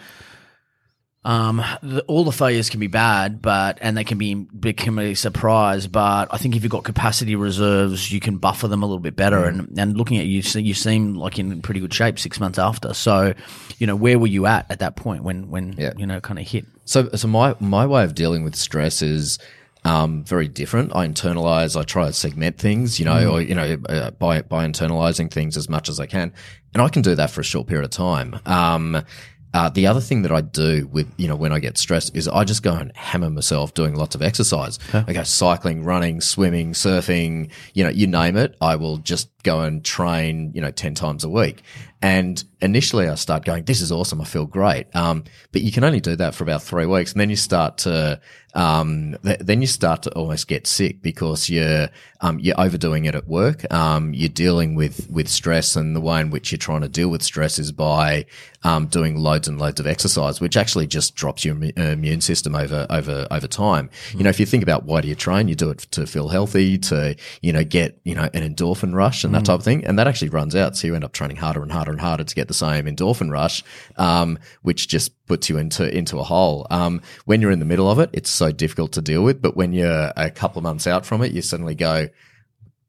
[1.24, 5.14] Um, the, all the failures can be bad, but and they can be become a
[5.14, 5.86] surprise.
[5.86, 9.16] But I think if you've got capacity reserves, you can buffer them a little bit
[9.16, 9.44] better.
[9.44, 12.94] And and looking at you, you seem like in pretty good shape six months after.
[12.94, 13.34] So,
[13.78, 15.92] you know, where were you at at that point when when Yeah.
[15.96, 16.64] you know kind of hit?
[16.84, 19.38] So, so my my way of dealing with stress is
[19.84, 20.94] um, very different.
[20.94, 21.78] I internalize.
[21.78, 25.56] I try to segment things, you know, or you know, uh, by by internalizing things
[25.56, 26.32] as much as I can,
[26.72, 28.38] and I can do that for a short period of time.
[28.46, 29.04] Um,
[29.54, 32.28] uh, the other thing that I do with, you know, when I get stressed is
[32.28, 34.78] I just go and hammer myself doing lots of exercise.
[35.06, 38.56] I go cycling, running, swimming, surfing, you know, you name it.
[38.60, 41.62] I will just go and train, you know, 10 times a week.
[42.00, 44.20] And initially I start going, this is awesome.
[44.20, 44.86] I feel great.
[44.94, 47.10] Um, but you can only do that for about three weeks.
[47.10, 48.20] And then you start to,
[48.54, 51.88] um, th- then you start to almost get sick because you're,
[52.20, 53.70] um, you're overdoing it at work.
[53.72, 57.08] Um, you're dealing with, with stress and the way in which you're trying to deal
[57.08, 58.26] with stress is by,
[58.62, 62.20] um, doing loads and loads of exercise, which actually just drops your immu- uh, immune
[62.20, 63.90] system over, over, over time.
[64.12, 66.28] You know, if you think about why do you train, you do it to feel
[66.28, 69.84] healthy, to, you know, get, you know, an endorphin rush and that type of thing.
[69.84, 70.76] And that actually runs out.
[70.76, 73.30] So you end up training harder and harder and harder to get the same endorphin
[73.30, 73.64] rush,
[73.96, 76.66] um, which just puts you into, into a hole.
[76.70, 79.40] Um, when you're in the middle of it, it's so difficult to deal with.
[79.42, 82.08] But when you're a couple of months out from it, you suddenly go,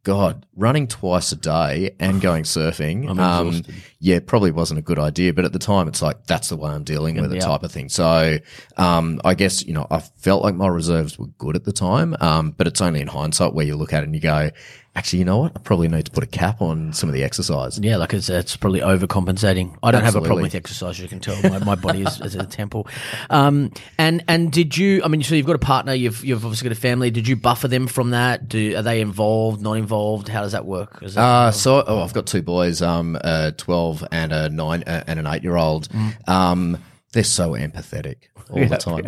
[0.04, 3.52] God, running twice a day and going surfing, um,
[4.00, 5.34] yeah, probably wasn't a good idea.
[5.34, 7.72] But at the time, it's like that's the way I'm dealing with it, type of
[7.72, 7.90] thing.
[7.90, 8.38] So,
[8.78, 12.16] um, I guess you know, I felt like my reserves were good at the time,
[12.22, 14.52] um, but it's only in hindsight where you look at it and you go,
[14.96, 15.54] actually, you know what?
[15.56, 17.80] I probably need to put a cap on some of the exercise.
[17.80, 19.78] Yeah, like it's, it's probably overcompensating.
[19.82, 21.00] I don't have a problem with exercise.
[21.00, 22.88] You can tell my, my body is, is a temple.
[23.30, 25.02] Um, and and did you?
[25.04, 25.94] I mean, so you've got a partner.
[25.94, 27.12] You've you've obviously got a family.
[27.12, 28.50] Did you buffer them from that?
[28.50, 29.62] Do are they involved?
[29.62, 30.28] Not involved?
[30.28, 31.00] How does that work?
[31.00, 35.04] That, Uh, so oh, I've got two boys, um, a twelve and a nine uh,
[35.08, 35.88] and an eight year old.
[36.28, 36.78] Um,
[37.12, 38.16] they're so empathetic
[38.52, 39.06] all the time.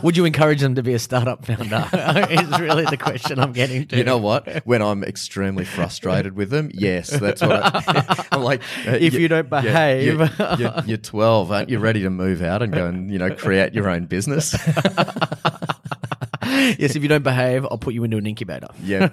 [0.02, 1.86] would you encourage them to be a startup founder?
[2.30, 3.96] is really the question I'm getting to.
[3.96, 4.64] You know what?
[4.66, 8.60] When I'm extremely frustrated with them, yes, that's what I, I'm like.
[8.86, 10.04] uh, If you don't behave.
[10.04, 11.50] you're, you're, you're 12.
[11.52, 14.52] Aren't you ready to move out and go and you know create your own business?
[16.42, 18.68] yes, if you don't behave, I'll put you into an incubator.
[18.82, 19.08] Yeah.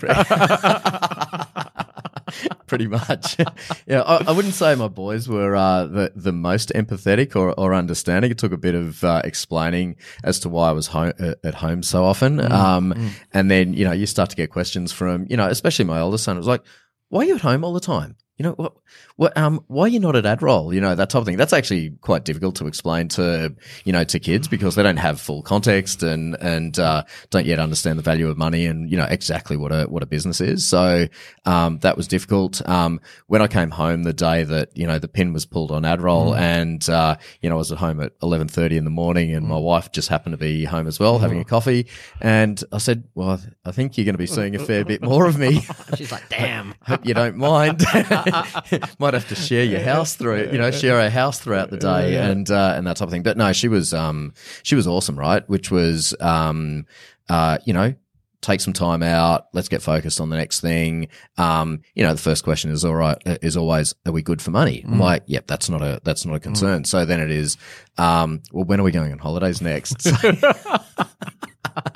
[2.68, 3.38] Pre- Pretty much.
[3.88, 7.74] Yeah, I, I wouldn't say my boys were uh, the the most empathetic or, or
[7.74, 8.32] understanding.
[8.32, 11.56] It took a bit of uh, explaining as to why I was home, uh, at
[11.56, 12.40] home so often.
[12.52, 12.94] um,
[13.34, 16.24] And then you know you start to get questions from you know especially my oldest
[16.26, 16.36] son.
[16.36, 16.64] It was like,
[17.10, 18.74] "Why are you at home all the time?" You know what?
[19.18, 19.38] What?
[19.38, 20.74] Um, why are you not at AdRoll?
[20.74, 21.38] You know that type of thing.
[21.38, 23.54] That's actually quite difficult to explain to
[23.84, 27.60] you know to kids because they don't have full context and and uh, don't yet
[27.60, 30.66] understand the value of money and you know exactly what a what a business is.
[30.66, 31.08] So
[31.46, 32.68] um, that was difficult.
[32.68, 35.84] Um, when I came home the day that you know the pin was pulled on
[35.84, 39.34] AdRoll and uh, you know I was at home at eleven thirty in the morning
[39.34, 41.88] and my wife just happened to be home as well having a coffee
[42.22, 44.84] and I said, well, I, th- I think you're going to be seeing a fair
[44.86, 45.62] bit more of me.
[45.96, 46.76] She's like, damn.
[46.84, 47.84] Hope you don't mind.
[49.08, 52.18] might have to share your house through, you know, share a house throughout the day
[52.18, 53.24] and uh, and that type of thing.
[53.24, 54.34] But no, she was um
[54.64, 55.48] she was awesome, right?
[55.48, 56.86] Which was um
[57.30, 57.96] uh you know
[58.42, 59.48] take some time out.
[59.54, 61.08] Let's get focused on the next thing.
[61.38, 64.52] Um, you know, the first question is all right, is always, are we good for
[64.52, 64.84] money?
[64.86, 66.84] I'm like, yep, that's not a, that's not a concern.
[66.84, 67.58] So then it is,
[67.98, 70.08] um, well, when are we going on holidays next?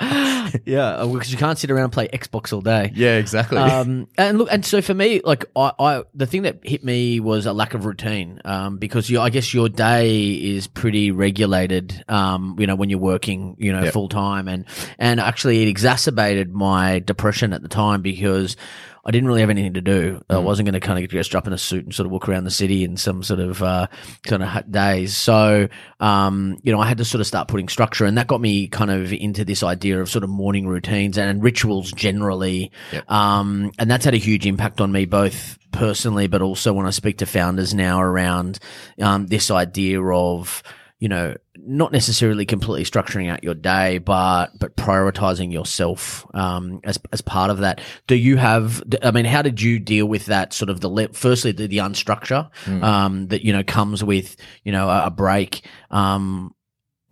[0.64, 2.92] yeah, because you can't sit around and play Xbox all day.
[2.94, 3.58] yeah, exactly.
[3.58, 7.20] Um, and look, and so for me, like I, I, the thing that hit me
[7.20, 8.40] was a lack of routine.
[8.44, 12.04] Um, because you, I guess your day is pretty regulated.
[12.08, 13.92] Um, you know, when you're working, you know, Yep.
[13.92, 14.64] full time, and
[14.98, 18.56] and actually it exacerbated my depression at the time because.
[19.04, 20.22] I didn't really have anything to do.
[20.30, 22.12] I wasn't going to kind of get dressed up in a suit and sort of
[22.12, 23.88] walk around the city in some sort of uh,
[24.24, 25.16] kind of hot days.
[25.16, 28.40] So, um, you know, I had to sort of start putting structure, and that got
[28.40, 32.70] me kind of into this idea of sort of morning routines and rituals generally.
[33.08, 36.90] Um, and that's had a huge impact on me, both personally, but also when I
[36.90, 38.60] speak to founders now around
[39.00, 40.62] um, this idea of
[41.02, 41.34] you know,
[41.64, 47.50] not necessarily completely structuring out your day, but but prioritizing yourself um, as as part
[47.50, 47.80] of that.
[48.06, 48.82] Do you have?
[49.02, 51.78] I mean, how did you deal with that sort of the le- firstly the, the
[51.78, 52.50] unstructure
[52.82, 55.64] um, that you know comes with you know a, a break.
[55.90, 56.54] Um,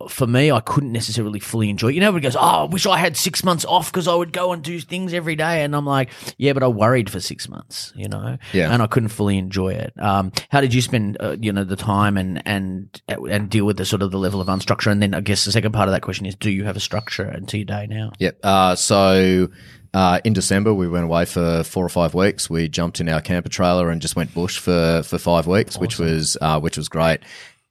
[0.09, 1.89] for me, I couldn't necessarily fully enjoy.
[1.89, 1.95] it.
[1.95, 4.31] You know, everybody goes, "Oh, I wish I had six months off because I would
[4.33, 7.47] go and do things every day." And I'm like, "Yeah, but I worried for six
[7.49, 8.71] months, you know, Yeah.
[8.73, 11.75] and I couldn't fully enjoy it." Um, how did you spend, uh, you know, the
[11.75, 14.91] time and and and deal with the sort of the level of unstructure?
[14.91, 16.79] And then I guess the second part of that question is, do you have a
[16.81, 18.11] structure into your day now?
[18.19, 18.39] Yep.
[18.43, 19.49] Uh, so
[19.93, 22.49] uh, in December, we went away for four or five weeks.
[22.49, 25.99] We jumped in our camper trailer and just went bush for for five weeks, which
[25.99, 27.19] was uh, which was great.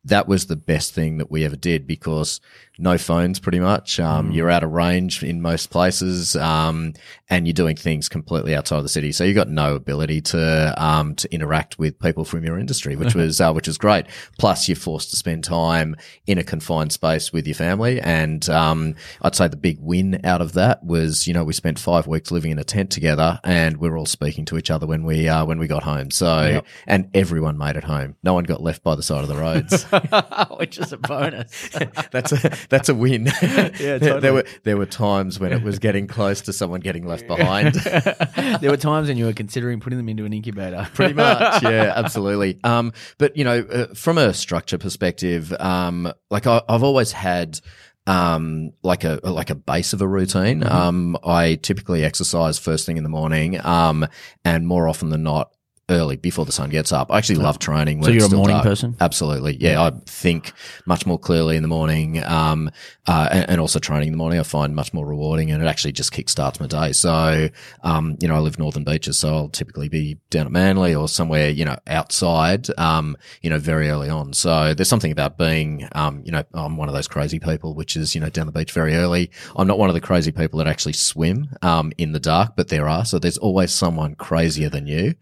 [0.04, 2.40] That was the best thing that we ever did because
[2.80, 4.00] no phones, pretty much.
[4.00, 6.94] Um, You're out of range in most places, um,
[7.28, 9.12] and you're doing things completely outside of the city.
[9.12, 13.14] So you've got no ability to um, to interact with people from your industry, which
[13.20, 14.06] was uh, which was great.
[14.38, 18.94] Plus, you're forced to spend time in a confined space with your family, and um,
[19.22, 22.30] I'd say the big win out of that was, you know, we spent five weeks
[22.30, 25.28] living in a tent together, and we were all speaking to each other when we
[25.28, 26.10] uh, when we got home.
[26.10, 28.16] So, and everyone made it home.
[28.22, 29.84] No one got left by the side of the roads.
[30.58, 31.68] Which is a bonus.
[32.10, 32.38] that's a
[32.70, 33.26] that's a win.
[33.42, 33.68] yeah,
[33.98, 34.20] totally.
[34.20, 37.74] there were there were times when it was getting close to someone getting left behind.
[38.60, 40.88] there were times when you were considering putting them into an incubator.
[40.94, 42.58] Pretty much, yeah, absolutely.
[42.64, 47.60] Um, but you know, uh, from a structure perspective, um, like I, I've always had.
[48.06, 50.62] Um, like a like a base of a routine.
[50.62, 50.74] Mm-hmm.
[50.74, 53.64] Um, I typically exercise first thing in the morning.
[53.64, 54.06] Um,
[54.42, 55.52] and more often than not,
[55.90, 57.10] early before the sun gets up.
[57.10, 58.00] I actually love training.
[58.00, 58.64] When So you're a morning dark.
[58.64, 58.96] person?
[59.00, 59.82] Absolutely, yeah.
[59.82, 60.52] I think
[60.86, 62.70] much more clearly in the morning, um,
[63.06, 64.38] uh, and, and also training in the morning.
[64.38, 66.92] I find much more rewarding, and it actually just kickstarts my day.
[66.92, 67.48] So,
[67.82, 71.08] um, you know, I live northern beaches, so I'll typically be down at Manly or
[71.08, 74.32] somewhere, you know, outside, um, you know, very early on.
[74.32, 77.96] So there's something about being, um, you know, I'm one of those crazy people, which
[77.96, 79.30] is, you know, down the beach very early.
[79.56, 82.68] I'm not one of the crazy people that actually swim, um, in the dark, but
[82.68, 83.04] there are.
[83.04, 85.14] So there's always someone crazier than you,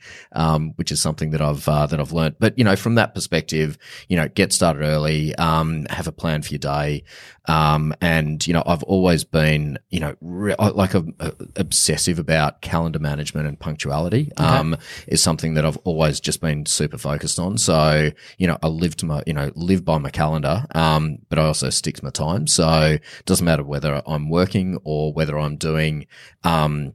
[0.58, 2.36] um, which is something that I've, uh, that I've learned.
[2.38, 3.78] But, you know, from that perspective,
[4.08, 7.04] you know, get started early, um, have a plan for your day.
[7.46, 12.60] Um, and, you know, I've always been, you know, re- like a, a- obsessive about
[12.60, 17.56] calendar management and punctuality, um, is something that I've always just been super focused on.
[17.56, 21.38] So, you know, I live to my, you know, live by my calendar, um, but
[21.38, 22.46] I also stick to my time.
[22.46, 26.06] So it doesn't matter whether I'm working or whether I'm doing,
[26.44, 26.92] um,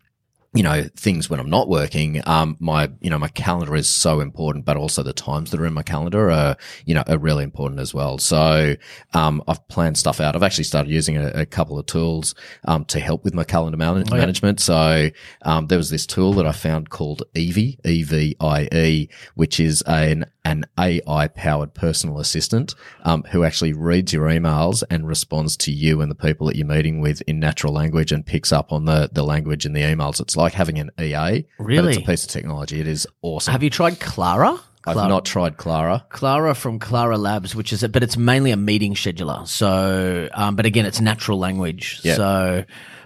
[0.53, 4.19] you know, things when I'm not working, um, my, you know, my calendar is so
[4.19, 7.43] important, but also the times that are in my calendar are, you know, are really
[7.43, 8.19] important as well.
[8.19, 8.75] So,
[9.15, 10.35] um, I've planned stuff out.
[10.35, 12.35] I've actually started using a, a couple of tools,
[12.65, 14.59] um, to help with my calendar man- management.
[14.59, 15.09] So,
[15.41, 20.65] um, there was this tool that I found called Evie, E-V-I-E, which is an, an
[20.77, 22.75] AI powered personal assistant,
[23.05, 26.67] um, who actually reads your emails and responds to you and the people that you're
[26.67, 30.21] meeting with in natural language and picks up on the, the language in the emails.
[30.21, 31.45] It's like having an EA.
[31.57, 31.93] But Really?
[31.93, 32.81] it's a piece of technology.
[32.81, 33.53] It is awesome.
[33.53, 34.59] Have you tried Clara?
[34.85, 35.07] I've Clara.
[35.07, 36.05] not tried Clara.
[36.09, 39.47] Clara from Clara Labs, which is, it, but it's mainly a meeting scheduler.
[39.47, 42.01] So, um, but again, it's natural language.
[42.03, 42.15] Yeah.
[42.15, 42.65] So,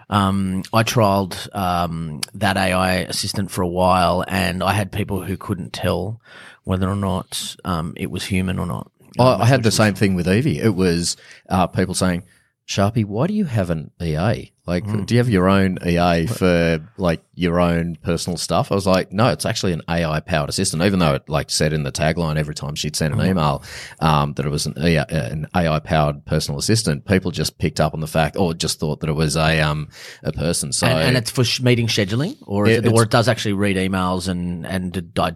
[0.10, 5.38] um, I trialed um, that AI assistant for a while, and I had people who
[5.38, 6.20] couldn't tell
[6.64, 8.90] whether or not um, it was human or not.
[9.20, 10.60] I, I had the same thing with Evie.
[10.60, 11.16] It was
[11.50, 12.24] uh, people saying,
[12.68, 14.51] Sharpie, why do you have an EA?
[14.65, 15.03] Like, Hmm.
[15.05, 18.74] do you have your own EA for like your own personal stuff?
[18.74, 20.84] I was like, no, it's actually an AI powered assistant.
[20.84, 23.63] Even though it like said in the tagline every time she'd send an email
[24.01, 27.93] um, that it was an AI, an AI powered personal assistant, people just picked up
[27.93, 29.88] on the fact or just thought that it was a um
[30.24, 30.74] a person.
[30.74, 33.30] So and, and it's for sh- meeting scheduling, or is It- it, or it does
[33.30, 35.32] actually read emails and and di-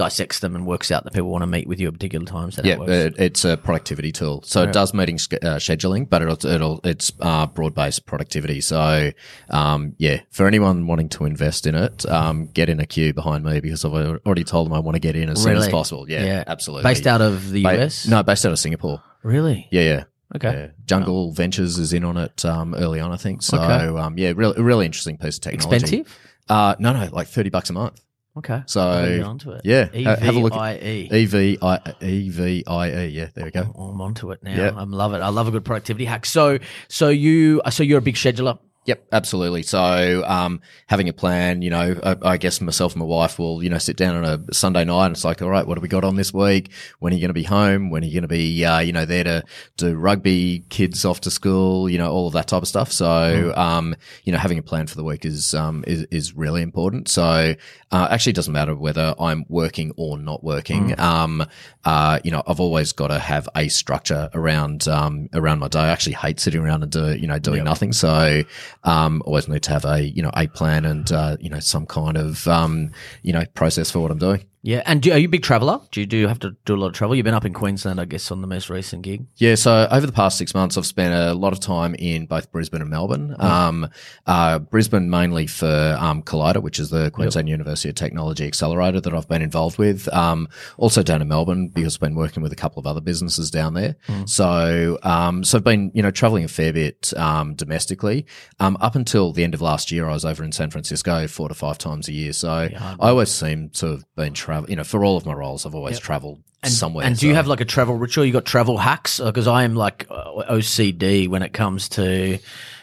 [0.00, 2.56] dissects them and works out that people want to meet with you at particular times.
[2.56, 4.42] That Yeah, it it's a productivity tool.
[4.46, 8.62] So it does meeting uh, scheduling, but it'll, it'll it's uh, broad based productivity.
[8.62, 9.10] So
[9.50, 13.44] um, yeah, for anyone wanting to invest in it, um, get in a queue behind
[13.44, 16.08] me because I've already told them I want to get in as soon as possible.
[16.08, 16.44] Yeah, Yeah.
[16.46, 16.84] absolutely.
[16.90, 18.06] Based out of the Ba- US.
[18.06, 19.02] No, based out of Singapore.
[19.22, 19.68] really.
[19.70, 20.04] Yeah, yeah.
[20.36, 20.52] Okay.
[20.52, 20.66] Yeah.
[20.86, 23.42] Jungle Ventures is in on it um, early on, I think.
[23.42, 23.98] So, Okay.
[23.98, 25.76] um, yeah, really, really interesting piece of technology.
[25.98, 26.18] Expensive.
[26.48, 28.00] Uh, no, no, like 30 bucks a month.
[28.36, 28.62] Okay.
[28.66, 28.80] So,
[29.26, 29.62] onto it.
[29.64, 30.52] yeah, E ha- have a look.
[30.52, 31.08] I E.
[31.12, 33.06] E V I E V I E.
[33.08, 33.62] Yeah, there we go.
[33.62, 34.54] I'm onto it now.
[34.54, 34.72] Yeah.
[34.76, 35.18] I love it.
[35.18, 36.24] I love a good productivity hack.
[36.26, 36.58] So,
[36.88, 38.58] so you, so you're a big scheduler.
[38.86, 39.62] Yep, absolutely.
[39.62, 43.62] So, um, having a plan, you know, I, I guess myself and my wife will,
[43.62, 45.82] you know, sit down on a Sunday night and it's like, all right, what have
[45.82, 46.72] we got on this week?
[46.98, 47.90] When are you going to be home?
[47.90, 49.44] When are you going to be, uh, you know, there to
[49.76, 52.90] do rugby, kids off to school, you know, all of that type of stuff.
[52.90, 56.62] So, um, you know, having a plan for the week is, um, is, is really
[56.62, 57.08] important.
[57.08, 57.54] So,
[57.92, 60.98] uh, actually it doesn't matter whether I'm working or not working.
[61.00, 61.46] Um,
[61.84, 65.80] uh, you know, I've always got to have a structure around, um, around my day.
[65.80, 67.92] I actually hate sitting around and do, you know, doing nothing.
[67.92, 68.42] So,
[68.84, 71.86] um, always need to have a, you know, a plan and, uh, you know, some
[71.86, 74.44] kind of, um, you know, process for what I'm doing.
[74.62, 74.82] Yeah.
[74.84, 75.80] And do, are you a big traveler?
[75.90, 77.14] Do you do you have to do a lot of travel?
[77.16, 79.26] You've been up in Queensland, I guess, on the most recent gig.
[79.36, 82.52] Yeah, so over the past six months, I've spent a lot of time in both
[82.52, 83.34] Brisbane and Melbourne.
[83.38, 83.88] Um,
[84.26, 89.14] uh, Brisbane mainly for um, Collider, which is the Queensland University of Technology Accelerator that
[89.14, 90.12] I've been involved with.
[90.12, 93.50] Um, also down in Melbourne because I've been working with a couple of other businesses
[93.50, 93.96] down there.
[94.26, 98.26] So, um, so I've been you know traveling a fair bit um, domestically.
[98.58, 101.48] Um, up until the end of last year, I was over in San Francisco four
[101.48, 102.34] to five times a year.
[102.34, 104.70] So I always seem to have been travel.
[104.70, 107.06] You know, for all of my roles, I've always travelled somewhere.
[107.06, 108.24] And do you have like a travel ritual?
[108.24, 109.18] You got travel hacks?
[109.20, 112.38] Because I am like uh, OCD when it comes to,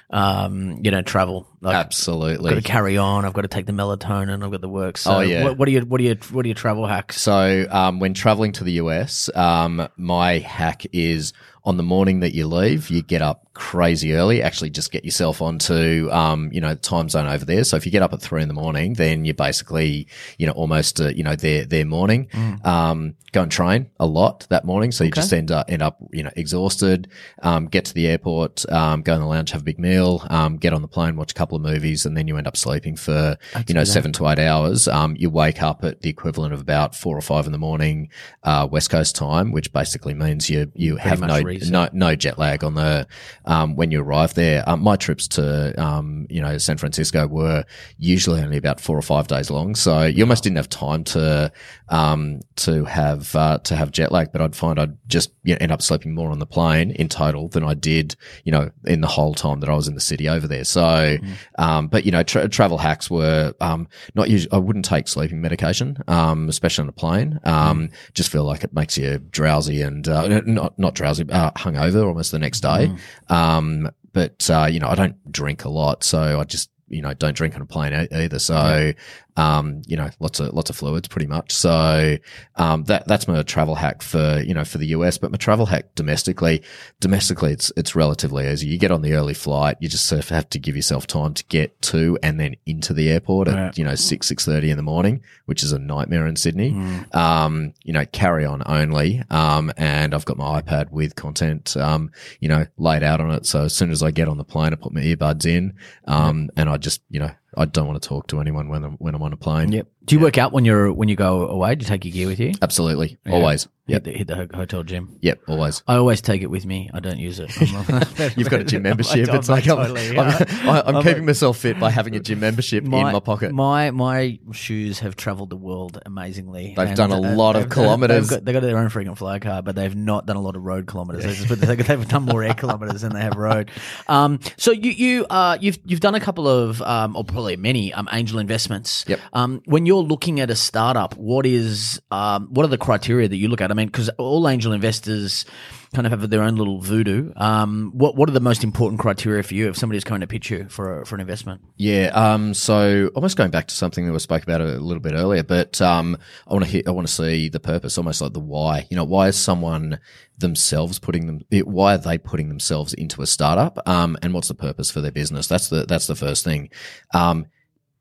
[0.09, 1.47] um, you know, travel.
[1.61, 2.49] Like, absolutely?
[2.49, 3.25] I've got to carry on.
[3.25, 4.43] I've got to take the melatonin.
[4.43, 4.97] I've got the work.
[4.97, 5.43] So Oh, yeah.
[5.43, 7.21] What, what are your what are your what are your travel hacks?
[7.21, 12.33] So, um, when traveling to the US, um, my hack is on the morning that
[12.33, 14.41] you leave, you get up crazy early.
[14.41, 17.63] Actually, just get yourself onto, um, you know, time zone over there.
[17.63, 20.53] So if you get up at three in the morning, then you're basically, you know,
[20.53, 22.29] almost, uh, you know, their their morning.
[22.63, 25.97] Um, go and train a lot that morning, so you just end up end up,
[26.11, 27.09] you know, exhausted.
[27.41, 30.57] Um, get to the airport, um, go in the lounge, have a big meal, um,
[30.57, 32.95] get on the plane, watch a couple of movies, and then you end up sleeping
[32.95, 33.37] for,
[33.67, 34.87] you know, seven to eight hours.
[34.87, 38.09] Um, you wake up at the equivalent of about four or five in the morning,
[38.43, 41.69] uh, West Coast time, which basically means you you have no reset.
[41.69, 43.07] no no jet lag on the
[43.47, 44.63] um, when you arrive there.
[44.67, 47.63] Um, my trips to um, you know San Francisco were
[47.97, 51.51] usually only about four or five days long, so you almost didn't have time to
[51.89, 54.31] um, to have uh, to have jet lag.
[54.31, 57.09] But I'd find I'd just you know, end up sleeping more on the plane in
[57.09, 60.01] total than I did you know in the whole time that I was in the
[60.01, 60.63] city over there.
[60.63, 61.17] So,
[61.57, 64.51] um, but you know tra- travel hacks were um, not usually.
[64.51, 67.39] I wouldn't take sleeping medication, um, especially on a plane.
[67.45, 72.05] Um, Just feel like it makes you drowsy and uh, not not drowsy, uh, hungover
[72.05, 72.91] almost the next day.
[73.37, 77.13] Um, but uh, you know, I don't drink a lot, so I just you know
[77.13, 78.39] don't drink on a plane either.
[78.39, 78.93] So
[79.37, 81.51] um, you know, lots of lots of fluids, pretty much.
[81.53, 82.17] So
[82.57, 85.17] um, that that's my travel hack for you know for the US.
[85.17, 86.61] But my travel hack domestically,
[86.99, 88.67] domestically, it's it's relatively easy.
[88.67, 91.33] You get on the early flight, you just sort of have to give yourself time
[91.35, 93.77] to get to and then into the airport at Right.
[93.77, 96.71] you know six six thirty in the morning, which is a nightmare in Sydney.
[97.13, 99.23] Um, you know, carry on only.
[99.29, 103.45] Um, and I've got my iPad with content, um, you know, laid out on it.
[103.45, 105.73] So as soon as I get on the plane, I put my earbuds in,
[106.05, 108.93] um, and I just, you know, I don't want to talk to anyone when I'm,
[108.93, 109.71] when I'm on a plane.
[109.71, 109.87] Yep.
[110.07, 111.75] Do you work out when you're when you go away?
[111.75, 112.53] Do you take your gear with you?
[112.61, 113.17] Absolutely.
[113.29, 113.67] Always.
[113.87, 115.17] Hit the, hit the hotel gym.
[115.21, 115.43] Yep.
[115.47, 115.81] Always.
[115.87, 116.89] I always take it with me.
[116.93, 117.49] I don't use it.
[118.37, 119.29] You've got a gym membership.
[119.37, 120.83] It's like I'm, totally, I'm, yeah.
[120.85, 123.53] I'm, I'm keeping a- myself fit by having a gym membership in my pocket.
[123.53, 126.73] My my shoes have travelled the world amazingly.
[126.75, 128.29] They've done a lot of kilometres.
[128.29, 130.55] They've got, they've got their own freaking fly car, but they've not done a lot
[130.55, 131.47] of road kilometres.
[131.47, 133.71] They They've they've done more air kilometres than they have road.
[134.07, 137.93] Um, so you you uh, you've you've done a couple of um, or probably many
[137.93, 139.05] um, angel investments.
[139.07, 139.19] Yep.
[139.33, 143.35] Um, when you're looking at a startup, what is um, what are the criteria that
[143.35, 143.71] you look at?
[143.71, 145.45] I mean, because all angel investors
[145.93, 147.31] kind of have their own little voodoo.
[147.35, 150.49] Um, what what are the most important criteria for you if somebody's coming to pitch
[150.49, 151.61] you for a, for an investment?
[151.77, 152.07] Yeah.
[152.07, 155.43] Um, so almost going back to something that we spoke about a little bit earlier,
[155.43, 156.17] but um,
[156.47, 158.87] I want to I want to see the purpose, almost like the why.
[158.89, 159.99] You know, why is someone
[160.37, 161.41] themselves putting them?
[161.65, 163.87] Why are they putting themselves into a startup?
[163.87, 165.47] Um, and what's the purpose for their business?
[165.47, 166.69] That's the that's the first thing.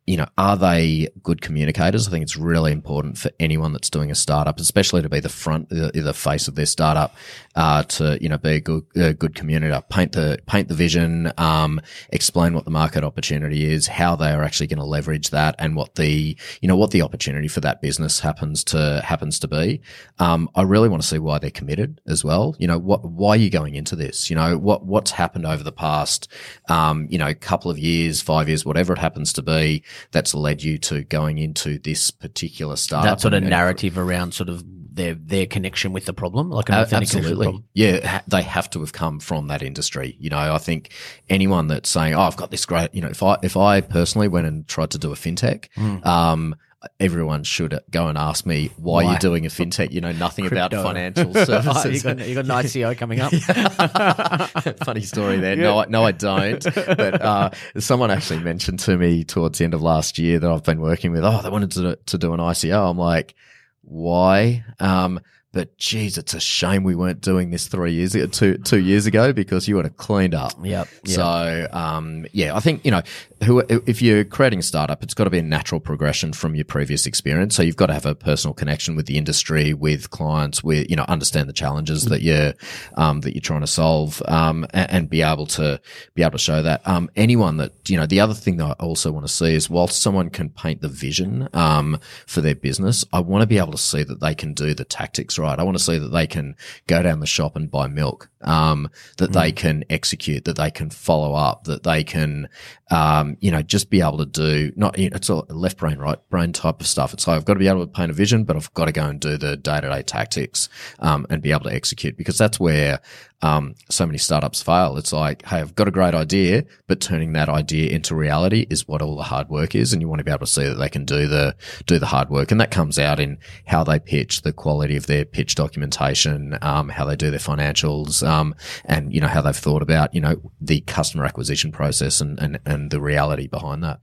[0.06, 2.06] You know, are they good communicators?
[2.06, 5.28] I think it's really important for anyone that's doing a startup, especially to be the
[5.28, 7.16] front, the, the face of their startup,
[7.56, 11.32] uh, to you know be a good, a good communicator, paint the paint the vision,
[11.38, 11.80] um,
[12.10, 15.74] explain what the market opportunity is, how they are actually going to leverage that, and
[15.74, 19.80] what the you know what the opportunity for that business happens to happens to be.
[20.20, 22.54] Um, I really want to see why they're committed as well.
[22.58, 24.30] You know, what why are you going into this?
[24.30, 26.28] You know, what what's happened over the past,
[26.68, 30.62] um, you know, couple of years, five years, whatever it happens to be that's led
[30.62, 33.18] you to going into this particular startup.
[33.18, 34.64] That sort of narrative around sort of
[34.96, 37.46] their their connection with the problem, like an authentic absolutely.
[37.46, 37.64] problem.
[37.74, 40.16] Yeah, they have to have come from that industry.
[40.18, 40.92] You know, I think
[41.28, 44.28] anyone that's saying, "Oh, I've got this great," you know, if I if I personally
[44.28, 45.68] went and tried to do a fintech,
[46.04, 46.56] um,
[47.00, 49.10] everyone should go and ask me why, Why?
[49.10, 49.92] you're doing a fintech.
[49.92, 52.04] You know nothing about financial services.
[52.04, 53.32] you got you got an ICO coming up.
[54.84, 55.56] Funny story there.
[55.56, 56.62] No, I- no, I don't.
[56.74, 60.62] But uh, someone actually mentioned to me towards the end of last year that I've
[60.64, 61.24] been working with.
[61.24, 62.90] Oh, they wanted to to do an ICO.
[62.90, 63.34] I'm like,
[63.82, 64.64] why?
[64.80, 65.20] Um,
[65.56, 69.06] but geez, it's a shame we weren't doing this three years ago, two two years
[69.06, 70.52] ago, because you would have cleaned up.
[70.62, 71.06] Yep, yep.
[71.06, 73.00] So, um, yeah, I think you know,
[73.42, 76.66] who if you're creating a startup, it's got to be a natural progression from your
[76.66, 77.56] previous experience.
[77.56, 80.96] So you've got to have a personal connection with the industry, with clients, with you
[80.96, 82.52] know, understand the challenges that you're
[82.98, 85.80] um, that you're trying to solve, um, and, and be able to
[86.14, 86.86] be able to show that.
[86.86, 89.70] Um, anyone that you know, the other thing that I also want to see is
[89.70, 93.72] whilst someone can paint the vision um, for their business, I want to be able
[93.72, 95.45] to see that they can do the tactics right.
[95.48, 98.88] I want to see that they can go down the shop and buy milk, um,
[99.18, 102.48] that they can execute, that they can follow up, that they can,
[102.90, 105.98] um, you know, just be able to do not, you know, it's all left brain,
[105.98, 107.12] right brain type of stuff.
[107.12, 108.92] It's like I've got to be able to paint a vision, but I've got to
[108.92, 110.68] go and do the day to day tactics,
[111.00, 113.00] um, and be able to execute because that's where,
[113.42, 114.96] um, so many startups fail.
[114.96, 118.88] It's like, Hey, I've got a great idea, but turning that idea into reality is
[118.88, 119.92] what all the hard work is.
[119.92, 121.54] And you want to be able to see that they can do the,
[121.86, 122.50] do the hard work.
[122.50, 126.88] And that comes out in how they pitch, the quality of their pitch documentation, um,
[126.88, 130.40] how they do their financials, um, and, you know, how they've thought about, you know,
[130.60, 134.00] the customer acquisition process and, and, and the reality behind that.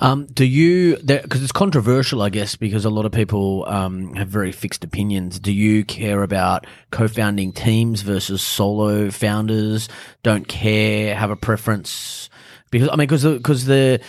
[0.00, 4.28] Um, do you, because it's controversial, I guess, because a lot of people um, have
[4.28, 5.38] very fixed opinions.
[5.38, 9.88] Do you care about co founding teams versus solo founders?
[10.22, 12.30] Don't care, have a preference?
[12.70, 14.00] Because, I mean, because because the,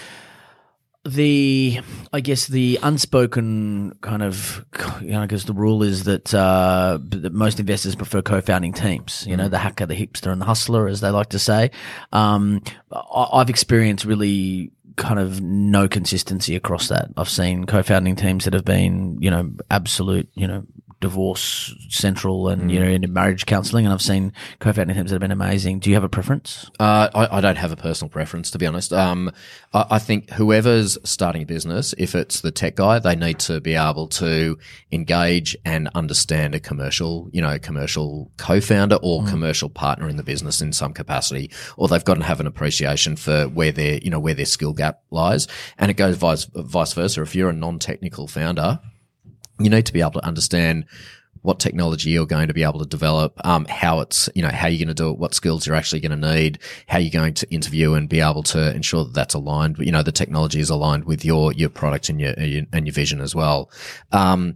[1.06, 1.82] the,
[2.14, 4.66] I guess the unspoken kind of,
[5.02, 9.26] you know, because the rule is that, uh, that most investors prefer co-founding teams.
[9.28, 11.72] You know, the hacker, the hipster, and the hustler, as they like to say.
[12.14, 17.10] Um, I, I've experienced really kind of no consistency across that.
[17.18, 20.66] I've seen co-founding teams that have been, you know, absolute, you know,
[21.04, 25.22] divorce central and you know into marriage counselling, and I've seen co-founding teams that have
[25.22, 25.80] been amazing.
[25.80, 26.72] Do you have a preference?
[26.80, 28.94] Uh, I, I don't have a personal preference, to be honest.
[28.94, 29.30] Um,
[29.74, 33.60] I, I think whoever's starting a business, if it's the tech guy, they need to
[33.60, 34.58] be able to
[34.94, 40.62] engage and understand a commercial, you know, commercial co-founder or commercial partner in the business
[40.62, 44.22] in some capacity, or they've got to have an appreciation for where their, you know,
[44.22, 45.50] where their skill gap lies.
[45.78, 47.22] And it goes vice, vice versa.
[47.22, 48.80] If you're a non-technical founder,
[49.60, 50.86] you need to be able to understand
[51.42, 54.68] what technology you're going to be able to develop, um, how it's, you know, how
[54.68, 57.34] you're going to do it, what skills you're actually going to need, how you're going
[57.34, 60.70] to interview and be able to ensure that that's aligned, you know, the technology is
[60.70, 63.70] aligned with your, your product and your, and your vision as well.
[64.14, 64.56] Um,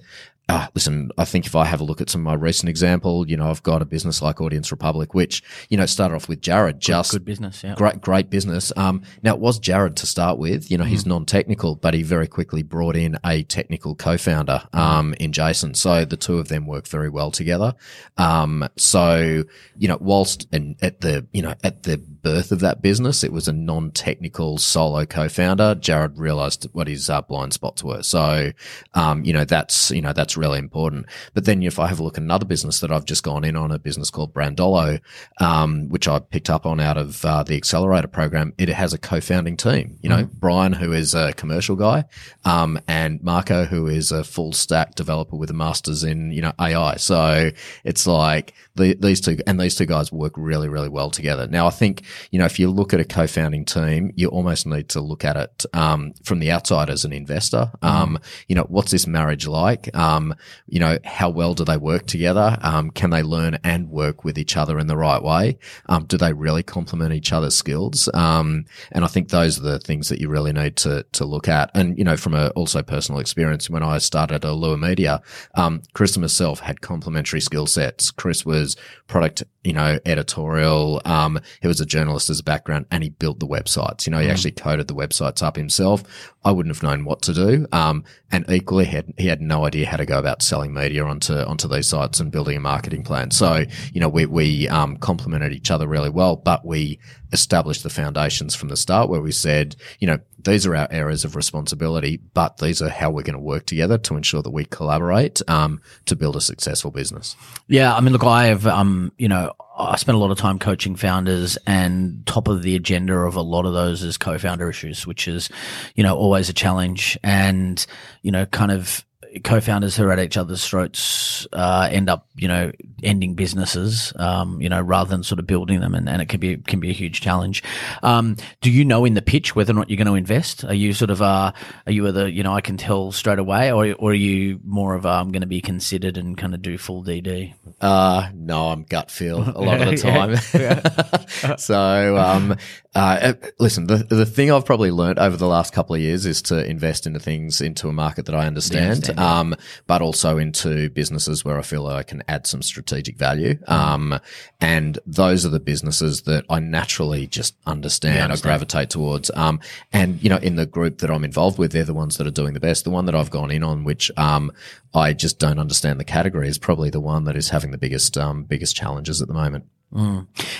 [0.49, 3.27] uh, listen, I think if I have a look at some of my recent example,
[3.27, 6.39] you know, I've got a business like Audience Republic, which, you know, started off with
[6.39, 7.75] Jared, just Good business, yeah.
[7.75, 8.71] great, great business.
[8.77, 10.71] Um, now it was Jared to start with.
[10.71, 15.33] You know, he's non-technical, but he very quickly brought in a technical co-founder, um, in
[15.33, 15.73] Jason.
[15.73, 17.73] So the two of them work very well together.
[18.17, 19.43] Um, so,
[19.77, 23.33] you know, whilst and at the, you know, at the birth of that business, it
[23.33, 25.75] was a non-technical solo co-founder.
[25.75, 28.01] Jared realized what his uh, blind spots were.
[28.01, 28.53] So,
[28.93, 31.07] um, you know, that's, you know, that's really important.
[31.33, 33.55] But then if I have a look at another business that I've just gone in
[33.55, 35.01] on, a business called Brandolo,
[35.39, 38.97] um, which I picked up on out of uh, the accelerator program, it has a
[38.97, 39.97] co-founding team.
[40.01, 42.05] You know, Brian, who is a commercial guy,
[42.45, 46.53] um, and Marco, who is a full stack developer with a master's in you know
[46.59, 46.95] AI.
[46.97, 47.51] So
[47.83, 51.47] it's like the, these two and these two guys work really, really well together.
[51.47, 54.89] Now, I think you know if you look at a co-founding team, you almost need
[54.89, 57.71] to look at it um, from the outside as an investor.
[57.81, 59.95] Um, you know, what's this marriage like?
[59.95, 62.57] Um, Um, you know, how well do they work together?
[62.61, 65.57] Um, can they learn and work with each other in the right way?
[65.87, 68.09] Um, do they really complement each other's skills?
[68.13, 71.47] Um, and I think those are the things that you really need to to look
[71.47, 71.71] at.
[71.73, 75.21] And you know, from a also personal experience, when I started at Allure Media,
[75.55, 78.11] um, Chris and myself had complementary skill sets.
[78.11, 78.75] Chris was
[79.07, 81.01] product, you know, editorial.
[81.05, 84.05] Um, he was a journalist as a background, and he built the websites.
[84.05, 86.03] You know, he actually coded the websites up himself.
[86.47, 87.67] I wouldn't have known what to do.
[87.73, 91.03] Um, and equally, he had, he had no idea how to go about selling media
[91.03, 93.31] onto onto these sites and building a marketing plan.
[93.31, 96.99] So, you know, we we um, complemented each other really well, but we
[97.33, 101.25] established the foundations from the start where we said, you know, these are our areas
[101.25, 104.63] of responsibility, but these are how we're going to work together to ensure that we
[104.63, 107.35] collaborate um, to build a successful business.
[107.67, 110.59] Yeah, I mean, look, I have, um, you know, I spent a lot of time
[110.59, 115.05] coaching founders, and top of the agenda of a lot of those is co-founder issues,
[115.05, 115.49] which is,
[115.95, 117.85] you know, always a challenge, and
[118.23, 119.05] you know, kind of
[119.43, 122.71] co-founders who are at each other's throats uh, end up, you know,
[123.03, 126.39] ending businesses, um, you know, rather than sort of building them, and, and it can
[126.39, 127.63] be can be a huge challenge.
[128.03, 130.63] Um, do you know in the pitch whether or not you're going to invest?
[130.63, 131.51] Are you sort of uh,
[131.85, 134.95] are you either you know I can tell straight away, or or are you more
[134.95, 137.53] of I'm going to be considered and kind of do full DD?
[137.79, 139.97] Uh, no, I'm gut feel a lot of the
[141.37, 141.57] time.
[141.57, 142.57] so, um,
[142.95, 146.41] uh, listen, the, the thing I've probably learned over the last couple of years is
[146.43, 149.55] to invest into things into a market that I understand, understand, um,
[149.87, 153.57] but also into businesses where I feel like I can add some strategic value.
[153.67, 154.19] Um,
[154.61, 158.45] and those are the businesses that I naturally just understand, understand.
[158.45, 159.29] I gravitate towards.
[159.31, 159.59] Um,
[159.91, 162.31] and, you know, in the group that I'm involved with, they're the ones that are
[162.31, 162.85] doing the best.
[162.85, 164.51] The one that I've gone in on, which, um,
[164.93, 168.17] I just don't understand the category is probably the one that is having the biggest,
[168.17, 169.65] um, biggest challenges at the moment.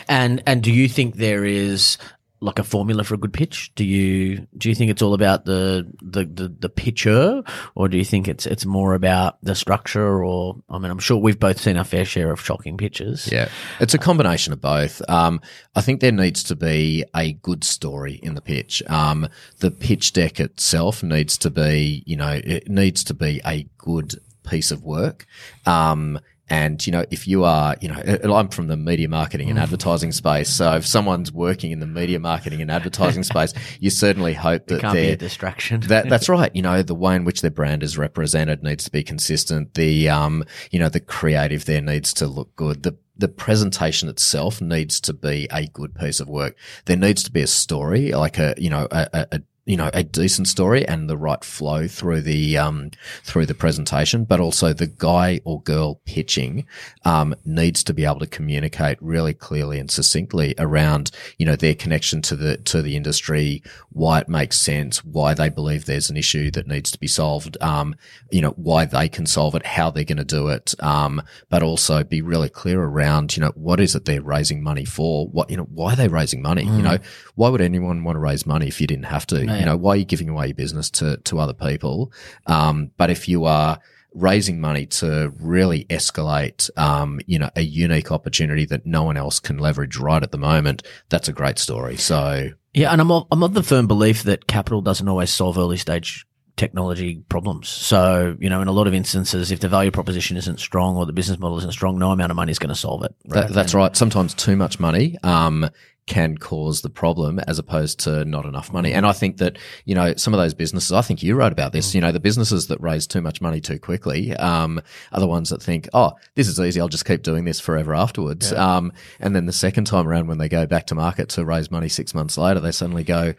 [0.07, 1.97] And and do you think there is
[2.39, 3.71] like a formula for a good pitch?
[3.75, 7.43] Do you do you think it's all about the the the, the pitcher,
[7.75, 10.23] or do you think it's it's more about the structure?
[10.23, 13.29] Or I mean, I'm sure we've both seen our fair share of shocking pitches.
[13.31, 15.01] Yeah, it's a combination of both.
[15.09, 15.41] Um,
[15.75, 18.83] I think there needs to be a good story in the pitch.
[18.87, 19.27] Um,
[19.59, 24.15] the pitch deck itself needs to be, you know, it needs to be a good
[24.47, 25.25] piece of work.
[25.65, 26.19] Um,
[26.49, 28.01] and, you know, if you are, you know,
[28.33, 30.49] I'm from the media marketing and advertising space.
[30.49, 34.81] So if someone's working in the media marketing and advertising space, you certainly hope that
[34.81, 35.81] Can't be they're, a distraction.
[35.81, 36.55] that, that's right.
[36.55, 39.73] You know, the way in which their brand is represented needs to be consistent.
[39.73, 42.83] The, um, you know, the creative there needs to look good.
[42.83, 46.55] The, the presentation itself needs to be a good piece of work.
[46.85, 50.01] There needs to be a story, like a, you know, a, a you know, a
[50.01, 52.89] decent story and the right flow through the, um,
[53.23, 56.65] through the presentation, but also the guy or girl pitching,
[57.03, 61.75] um, needs to be able to communicate really clearly and succinctly around, you know, their
[61.75, 66.15] connection to the, to the industry, why it makes sense, why they believe there's an
[66.15, 67.93] issue that needs to be solved, um,
[68.31, 71.61] you know, why they can solve it, how they're going to do it, um, but
[71.61, 75.27] also be really clear around, you know, what is it they're raising money for?
[75.27, 76.63] What, you know, why are they raising money?
[76.63, 76.97] You know,
[77.35, 79.56] why would anyone want to raise money if you didn't have to?
[79.59, 82.11] You know, why are you giving away your business to, to other people?
[82.45, 83.79] Um, but if you are,
[84.13, 89.39] raising money to really escalate, um, you know, a unique opportunity that no one else
[89.39, 90.81] can leverage right at the moment.
[91.09, 91.97] That's a great story.
[91.97, 95.57] So Yeah, and I'm of, I'm of the firm belief that capital doesn't always solve
[95.57, 96.26] early stage
[96.57, 97.69] technology problems.
[97.69, 101.05] So, you know, in a lot of instances, if the value proposition isn't strong or
[101.05, 103.15] the business model isn't strong, no amount of money is going to solve it.
[103.25, 103.95] that, that's right.
[103.95, 105.69] Sometimes too much money, um,
[106.07, 108.93] can cause the problem as opposed to not enough money.
[108.93, 111.73] And I think that, you know, some of those businesses, I think you wrote about
[111.73, 114.81] this, you know, the businesses that raise too much money too quickly, um,
[115.11, 116.79] are the ones that think, oh, this is easy.
[116.79, 118.53] I'll just keep doing this forever afterwards.
[118.53, 121.69] Um, and then the second time around when they go back to market to raise
[121.69, 123.33] money six months later, they suddenly go,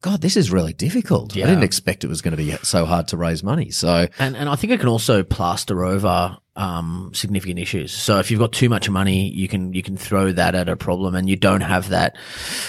[0.00, 1.36] God, this is really difficult.
[1.36, 3.70] I didn't expect it was going to be so hard to raise money.
[3.70, 7.92] So And and I think it can also plaster over um, significant issues.
[7.92, 10.76] So if you've got too much money, you can you can throw that at a
[10.76, 12.16] problem, and you don't have that,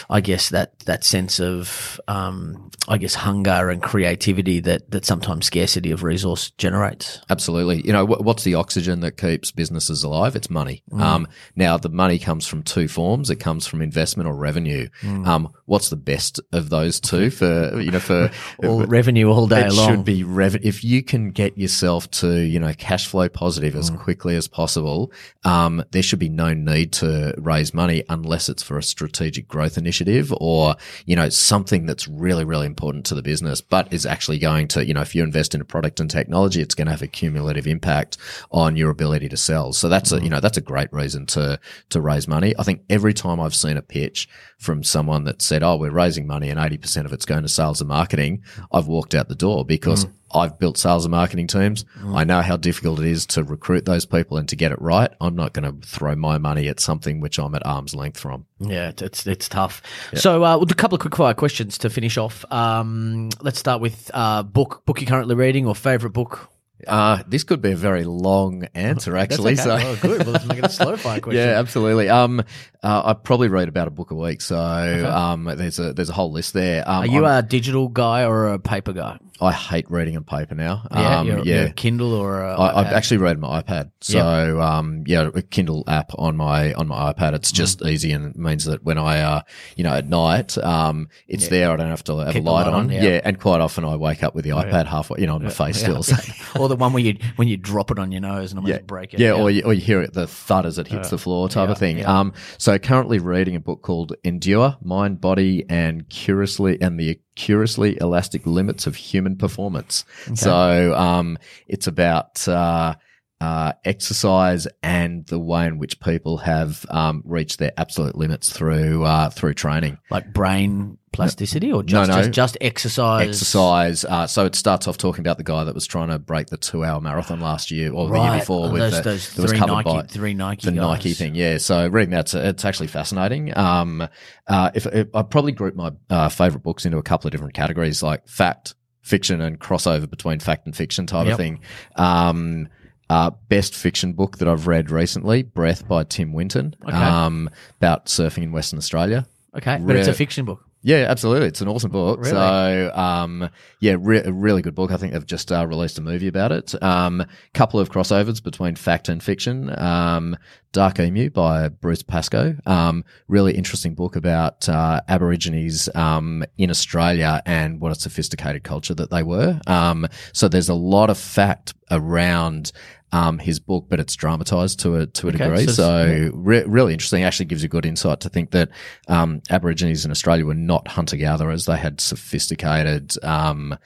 [0.10, 5.48] I guess that that sense of um, I guess hunger and creativity that that sometimes
[5.48, 7.20] scarcity of resource generates.
[7.30, 7.82] Absolutely.
[7.86, 10.36] You know, wh- what's the oxygen that keeps businesses alive?
[10.36, 10.84] It's money.
[10.94, 13.30] Um, now the money comes from two forms.
[13.32, 14.88] It comes from investment or revenue.
[15.04, 18.30] Um, what's the best of those two for, you know, for
[18.64, 19.90] All revenue all day it long.
[19.90, 23.90] should be rev- if you can get yourself to, you know, cash flow positive as
[23.90, 25.12] quickly as possible,
[25.44, 29.78] um, there should be no need to raise money unless it's for a strategic growth
[29.78, 30.76] initiative or,
[31.06, 34.86] you know, something that's really, really important to the business, but is actually going to,
[34.86, 37.08] you know, if you invest in a product and technology, it's going to have a
[37.08, 38.18] cumulative impact
[38.52, 39.74] on your ability to sell.
[39.74, 41.60] So that's a, you know, that's a great reason to,
[41.90, 42.54] to raise money.
[42.60, 44.28] I think every time I've seen a pitch
[44.60, 47.82] from someone that said, Oh, we're raising money and 80% of it's going to sales
[47.82, 51.86] and marketing, I've walked out the door because I've built sales and marketing teams.
[52.00, 52.16] Mm.
[52.16, 55.12] I know how difficult it is to recruit those people and to get it right.
[55.22, 58.46] I'm not going to throw my money at something which I'm at arm's length from.
[58.60, 59.82] Yeah, it's it's, tough.
[60.14, 62.46] So, uh, a couple of quick fire questions to finish off.
[62.52, 66.50] Um, let's start with uh, book book you're currently reading or favorite book.
[66.88, 69.56] Uh, this could be a very long answer, actually.
[69.56, 69.86] That's So, okay.
[69.88, 70.24] Oh, good.
[70.26, 71.40] Well, let's make it a slow fire question.
[71.42, 72.10] yeah, absolutely.
[72.10, 72.40] Um,
[72.82, 76.14] uh, I probably read about a book a week, so um, there's a there's a
[76.14, 76.88] whole list there.
[76.88, 79.20] Um, Are you I'm- a digital guy or a paper guy?
[79.42, 80.86] I hate reading on paper now.
[80.92, 81.60] Yeah, Um, you're, yeah.
[81.62, 83.92] you're Kindle or I, have actually read my iPad.
[84.02, 87.34] So um, yeah, a Kindle app on my on my iPad.
[87.34, 87.90] It's just Mm.
[87.90, 89.42] easy and it means that when I uh,
[89.78, 91.72] you know at night, um, it's there.
[91.72, 92.86] I don't have to have Keep a light, light on.
[92.86, 93.04] on, yeah.
[93.04, 93.22] yeah.
[93.24, 95.80] and quite often I wake up with the iPad halfway, you know, on my face
[95.80, 96.04] still.
[96.10, 96.16] So.
[96.60, 99.14] or the one where you when you drop it on your nose and almost break
[99.14, 99.20] it.
[99.20, 101.70] Yeah, or you, or you hear it, the thud as it hits the floor type
[101.70, 102.00] of thing.
[102.00, 102.20] yeah.
[102.20, 107.98] Um, so currently reading a book called Endure, Mind, Body, and Curiously, and the Curiously
[108.02, 110.04] Elastic Limits of Human Performance.
[110.36, 111.38] So, um,
[111.68, 112.96] it's about, uh,
[113.42, 119.04] uh, exercise and the way in which people have um, reached their absolute limits through
[119.06, 119.98] uh, through training.
[120.10, 122.22] like brain plasticity or just No, no.
[122.22, 123.28] just, just exercise.
[123.30, 124.06] Exercise.
[124.06, 126.58] Uh, so it starts off talking about the guy that was trying to break the
[126.58, 128.68] two hour marathon last year or the year before.
[128.68, 130.82] Oh, with those- the, those that three Nike- by three Nike the guys.
[130.82, 131.34] Nike thing.
[131.34, 131.58] Yeah.
[131.60, 133.58] So reading that's it's actually fascinating.
[133.58, 134.08] Um,
[134.48, 137.54] uh, if, if I probably group my uh, favorite books into a couple of different
[137.54, 141.32] categories, like fact, fiction, and crossover between fact and fiction type Yep.
[141.34, 141.60] of thing.
[141.96, 142.68] Um,
[143.10, 146.96] uh, best fiction book that I've read recently, Breath by Tim Winton, Okay.
[146.96, 149.26] um, about surfing in Western Australia.
[149.56, 150.64] Okay, but it's a fiction book.
[150.82, 151.48] Yeah, absolutely.
[151.50, 152.20] It's an awesome book.
[152.20, 152.32] Really?
[152.32, 153.50] So, um,
[153.82, 154.92] yeah, re- a really good book.
[154.92, 156.82] I think they've just uh, released a movie about it.
[156.82, 159.78] Um, couple of crossovers between fact and fiction.
[159.78, 160.38] Um,
[160.72, 162.56] Dark Emu by Bruce Pascoe.
[162.66, 168.94] Um, really interesting book about uh, Aborigines um, in Australia and what a sophisticated culture
[168.94, 169.60] that they were.
[169.68, 172.72] Um, so there's a lot of fact around.
[173.12, 175.66] Um, his book, but it's dramatized to a to a Okay, degree.
[175.66, 177.24] so So, re- really interesting.
[177.24, 178.70] Actually, gives you good insight to think that
[179.08, 181.66] um, Aborigines in Australia were not hunter gatherers.
[181.66, 183.78] They had sophisticated, um,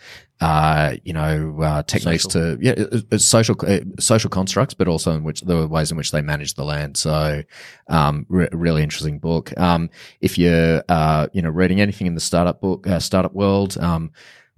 [0.42, 5.12] uh, you know, uh, techniques to yeah, uh, uh, social uh, social constructs, but also
[5.16, 6.98] in which there were ways in which they managed the land.
[6.98, 7.44] So,
[7.88, 9.58] um, re- really interesting book.
[9.58, 13.78] Um, if you're uh, you know reading anything in the startup book uh, startup world,
[13.78, 14.12] um,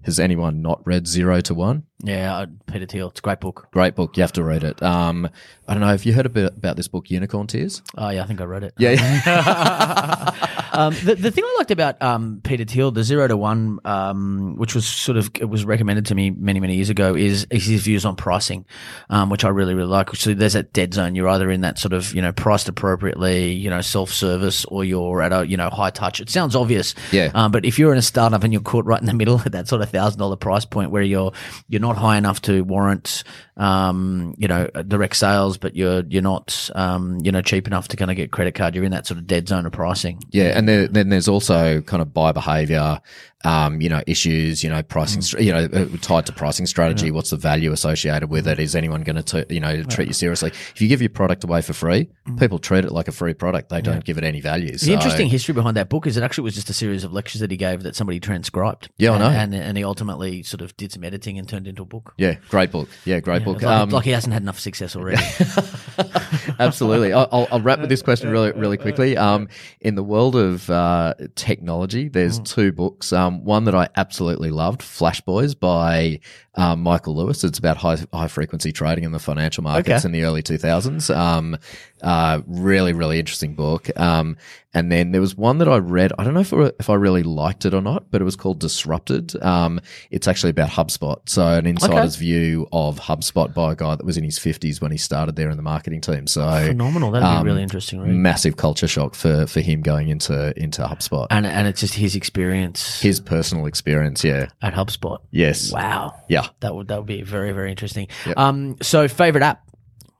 [0.06, 1.84] has anyone not read Zero to One?
[2.04, 3.10] Yeah, uh, Peter Thiel.
[3.10, 3.68] It's a great book.
[3.72, 4.16] Great book.
[4.16, 4.82] You have to read it.
[4.84, 5.28] Um,
[5.68, 5.88] I don't know.
[5.88, 7.82] Have you heard a bit about this book, Unicorn Tears?
[7.98, 8.74] Oh yeah, I think I read it.
[8.78, 10.32] Yeah.
[10.76, 14.56] um, the, the thing I liked about um, Peter Thiel, the zero to one, um,
[14.58, 17.66] which was sort of it was recommended to me many many years ago, is, is
[17.66, 18.66] his views on pricing,
[19.10, 20.16] um, which I really really like.
[20.16, 21.16] So there's that dead zone.
[21.16, 24.84] You're either in that sort of you know priced appropriately, you know self service, or
[24.84, 26.20] you're at a you know high touch.
[26.20, 27.32] It sounds obvious, Yeah.
[27.34, 29.52] Um, but if you're in a startup and you're caught right in the middle at
[29.54, 31.32] that sort of thousand dollar price point where you're
[31.68, 33.24] you're not high enough to warrant
[33.58, 37.98] um, you know direct sales, but you're you're not um, you know cheap enough to
[37.98, 40.22] kind of get credit card, you're in that sort of dead zone of pricing.
[40.32, 43.00] Yeah, and then, then there's also kind of buy behavior,
[43.46, 47.12] um, you know, issues, you know, pricing, you know, uh, tied to pricing strategy.
[47.12, 48.60] What's the value associated with it?
[48.60, 50.50] Is anyone going to, you know, treat you seriously?
[50.50, 53.70] If you give your product away for free, people treat it like a free product.
[53.70, 54.72] They don't give it any value.
[54.72, 57.14] The So, interesting history behind that book is it actually was just a series of
[57.14, 58.90] lectures that he gave that somebody transcribed.
[58.98, 59.26] Yeah, I know.
[59.30, 62.14] And, and, and he ultimately sort of did some editing and turned into a book.
[62.18, 62.90] Yeah, great book.
[63.06, 63.62] Yeah, great Yeah, book.
[63.62, 65.22] Like, Um, like he hasn't had enough success already.
[66.60, 67.14] Absolutely.
[67.14, 69.16] I'll, I'll- I'll wrap with this question really, really quickly.
[69.18, 69.48] Um,
[69.82, 72.46] in the world of uh, technology, there's Mm.
[72.46, 73.14] two books.
[73.14, 76.20] Um, one that I absolutely loved, Flash Boys by
[76.56, 77.44] um, Michael Lewis.
[77.44, 80.06] It's about high, high frequency trading in the financial markets Okay.
[80.08, 81.16] in the early 2000s.
[81.16, 81.58] Um,
[82.06, 83.90] uh, really, really interesting book.
[84.00, 84.38] Um,
[84.76, 86.12] and then there was one that I read.
[86.20, 88.60] I don't know if, if I really liked it or not, but it was called
[88.60, 89.42] Disrupted.
[89.42, 89.80] Um,
[90.12, 91.18] it's actually about HubSpot.
[91.28, 94.92] So an insider's view of HubSpot by a guy that was in his 50s when
[94.92, 96.28] he started there in the marketing team.
[96.28, 97.12] So Phenomenal.
[97.12, 98.02] That'd be um, really interesting.
[98.02, 98.12] Read.
[98.12, 101.26] massive culture shock for for him going into into HubSpot.
[101.32, 105.20] And and it's just his experience His personal experience, yeah, at HubSpot.
[105.32, 106.14] yes, Wow.
[106.28, 106.48] yeah.
[106.60, 108.10] That would that would be very very interesting.
[108.28, 108.38] Yep.
[108.38, 108.76] Um.
[108.82, 109.62] So favorite app.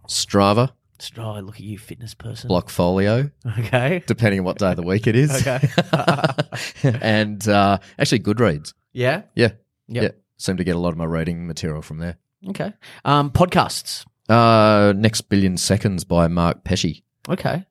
[0.08, 0.72] Strava,
[1.18, 2.50] Oh, look at you, fitness person.
[2.50, 4.04] Blockfolio, Okay.
[4.08, 5.32] depending on what day of the week it is.
[5.48, 5.68] Okay.
[7.02, 9.24] and uh, actually, Goodreads, yeah.
[9.36, 9.50] yeah,
[9.88, 10.04] Yep.
[10.04, 10.10] yeah.
[10.38, 12.18] Seem to get a lot of my reading material from there.
[12.50, 12.74] Okay.
[13.06, 13.32] Um.
[13.32, 14.06] Podcasts.
[14.28, 17.02] Uh, Next Billion Seconds by Mark Pesce.
[17.30, 17.66] Okay.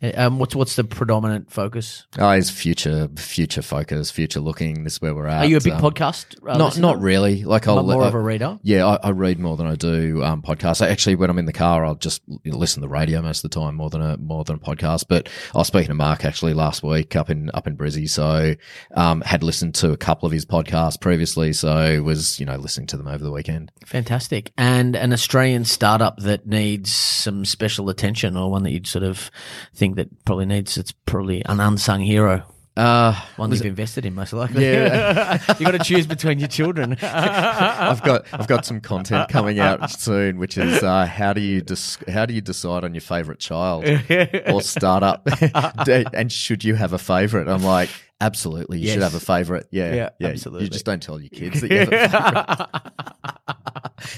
[0.00, 0.26] Yeah.
[0.26, 2.06] Um, what's what's the predominant focus?
[2.18, 4.84] Oh, it's future, future focus, future looking.
[4.84, 5.42] This is where we're at.
[5.44, 6.36] Are you a big Um, podcast?
[6.48, 6.82] uh, Not, listener?
[6.82, 7.42] not really.
[7.44, 8.60] Like I'll More uh, of a reader.
[8.62, 10.80] Yeah, I, I read more than I do um, podcasts.
[10.80, 13.50] I actually, when I'm in the car, I'll just listen to the radio most of
[13.50, 15.06] the time, more than a more than a podcast.
[15.08, 18.54] But I was speaking to Mark actually last week up in up in Brizzy, so
[18.94, 22.86] um, had listened to a couple of his podcasts previously, so was you know listening
[22.88, 23.72] to them over the weekend.
[23.84, 24.52] Fantastic.
[24.56, 29.30] And an Australian startup that needs some special attention, or one that you'd sort of
[29.74, 32.44] think that probably needs it's probably an unsung hero.
[32.78, 34.64] Uh, One you've invested in, most likely.
[34.64, 35.42] Yeah.
[35.58, 36.92] you got to choose between your children.
[37.02, 41.60] I've got I've got some content coming out soon, which is uh, how do you
[41.60, 43.84] dis- how do you decide on your favorite child
[44.46, 45.26] or startup,
[46.14, 47.48] and should you have a favorite?
[47.48, 47.90] I'm like,
[48.20, 49.68] absolutely, you should have a favorite.
[49.70, 50.68] Yeah, Yeah, You absolutely.
[50.68, 52.82] just don't tell your kids that you have a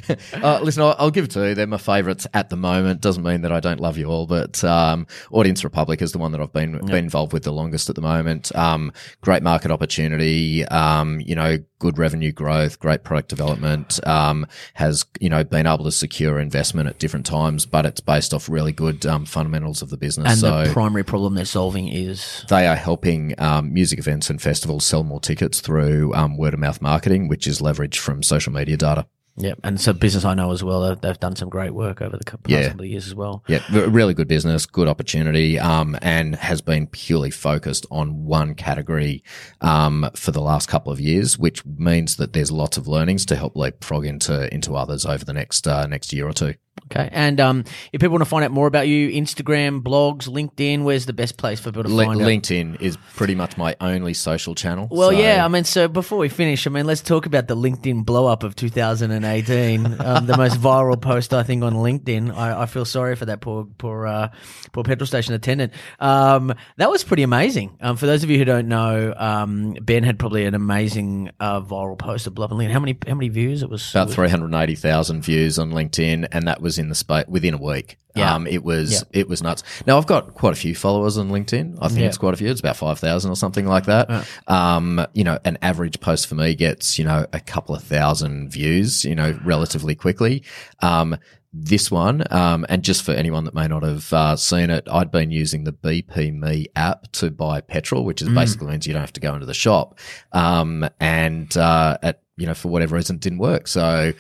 [0.07, 0.21] favorite.
[0.45, 1.55] uh, listen, I'll, I'll give it to you.
[1.55, 3.01] They're my favourites at the moment.
[3.01, 6.33] Doesn't mean that I don't love you all, but um, Audience Republic is the one
[6.33, 8.55] that I've been been involved with the longest at the moment.
[8.55, 10.65] Um, great market opportunity.
[10.67, 13.99] Um, you know, good revenue growth, great product development.
[14.07, 18.33] Um, has you know been able to secure investment at different times, but it's based
[18.33, 20.31] off really good um, fundamentals of the business.
[20.31, 24.41] and so the primary problem they're solving is they are helping um, music events and
[24.41, 28.53] festivals sell more tickets through um, word of mouth marketing, which is leveraged from social
[28.53, 29.07] media data.
[29.37, 30.97] Yeah, and so business I know as well.
[30.97, 32.69] They've, done some great work over the cou- past Yeah.
[32.69, 33.43] couple of years as well.
[33.47, 39.23] Yeah, really good business, good opportunity, um, and has been purely focused on one category
[39.61, 43.37] um, for the last couple of years, which means that there's lots of learnings to
[43.37, 46.55] help leapfrog into into others over the next uh, next year or two.
[46.93, 50.83] Okay, and um, if people want to find out more about you, Instagram, blogs, LinkedIn,
[50.83, 52.27] where's the best place for people to Li- find out?
[52.27, 54.89] LinkedIn is pretty much my only social channel.
[54.91, 55.45] Well, so- yeah.
[55.45, 58.43] I mean, so before we finish, I mean, let's talk about the LinkedIn blow up
[58.43, 59.87] of 2018.
[60.01, 62.35] um, the most viral post, I think, on LinkedIn.
[62.35, 64.31] I, I feel sorry for that poor, poor, uh,
[64.73, 65.73] poor petrol station attendant.
[66.01, 67.77] Um, that was pretty amazing.
[67.81, 71.61] Um, for those of you who don't know, um, Ben had probably an amazing uh,
[71.61, 72.71] viral post of Bluff and Lean.
[72.71, 73.63] How many, how many views?
[73.63, 77.59] It was about 380,000 views on LinkedIn and that was in the space within a
[77.59, 77.97] week.
[78.17, 78.35] Yeah.
[78.35, 79.21] Um, it was, Yeah.
[79.21, 79.63] it was nuts.
[79.87, 81.79] Now I've got quite a few followers on LinkedIn.
[81.81, 82.07] I think Yeah.
[82.07, 82.49] it's quite a few.
[82.51, 84.27] It's about 5,000 or something like that.
[84.49, 88.51] Um, you know, an average post for me gets, you know, a couple of thousand
[88.51, 90.43] views, you know, relatively quickly.
[90.81, 91.17] Um,
[91.53, 95.11] this one, um, and just for anyone that may not have uh, seen it, I'd
[95.11, 99.03] been using the BP Me app to buy petrol, which is basically means you don't
[99.03, 99.99] have to go into the shop.
[100.31, 104.13] Um, and uh, at you know for whatever reason it didn't work, so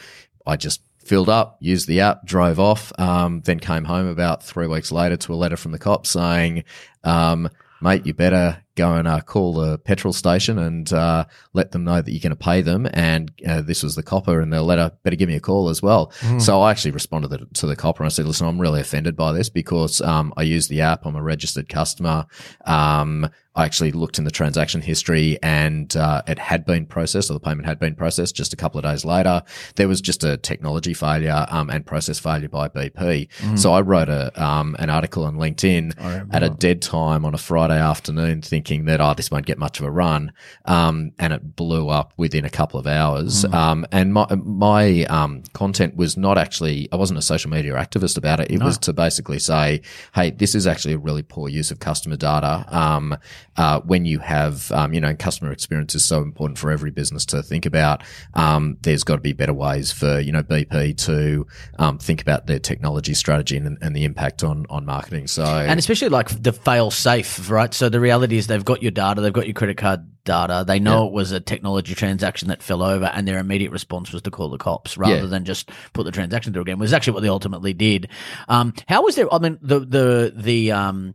[0.44, 4.66] I just filled up, used the app, drove off, um, then came home about three
[4.66, 6.64] weeks later to a letter from the cops saying,
[7.04, 7.48] um,
[7.80, 12.00] "Mate, you better go and uh, call the petrol station and uh, let them know
[12.02, 14.92] that you're going to pay them." And uh, this was the copper in the letter.
[15.02, 16.12] Better give me a call as well.
[16.38, 18.80] So I actually responded to the, to the copper and I said, "Listen, I'm really
[18.80, 21.06] offended by this because um, I use the app.
[21.06, 22.26] I'm a registered customer.
[22.66, 27.34] Um, I actually looked in the transaction history and uh, it had been processed, or
[27.34, 28.36] the payment had been processed.
[28.36, 29.42] Just a couple of days later,
[29.74, 33.28] there was just a technology failure um, and process failure by BP.
[33.58, 35.94] So I wrote a um, an article on LinkedIn
[36.32, 39.80] at a dead time on a Friday afternoon, thinking that oh, this won't get much
[39.80, 40.32] of a run,
[40.64, 43.44] um, and it blew up within a couple of hours.
[43.44, 48.16] Um, and my my um, content was not actually I wasn't a social media activist
[48.16, 48.50] about it.
[48.50, 49.82] It was to basically say,
[50.14, 52.64] hey, this is actually a really poor use of customer data.
[52.68, 53.16] Um,
[53.56, 57.26] uh, when you have, um, you know, customer experience is so important for every business
[57.26, 58.02] to think about.
[58.34, 61.46] Um, there's got to be better ways for, you know, BP to
[61.78, 65.26] um, think about their technology strategy and, and the impact on, on marketing.
[65.26, 67.74] So, And especially like the fail safe, right?
[67.74, 70.64] So the reality is they've got your data, they've got your credit card data.
[70.66, 74.22] They know it was a technology transaction that fell over, and their immediate response was
[74.22, 75.26] to call the cops rather Yeah.
[75.26, 76.78] than just put the transaction through again.
[76.78, 78.08] Was actually what they ultimately did.
[78.48, 79.32] Um, how was there?
[79.32, 81.14] I mean, the the the um,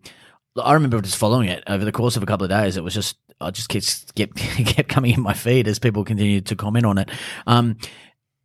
[0.62, 2.78] I remember just following it over the course of a couple of days.
[2.78, 4.36] It was just I just kept kept,
[4.76, 7.10] kept coming in my feed as people continued to comment on it.
[7.46, 7.78] Um,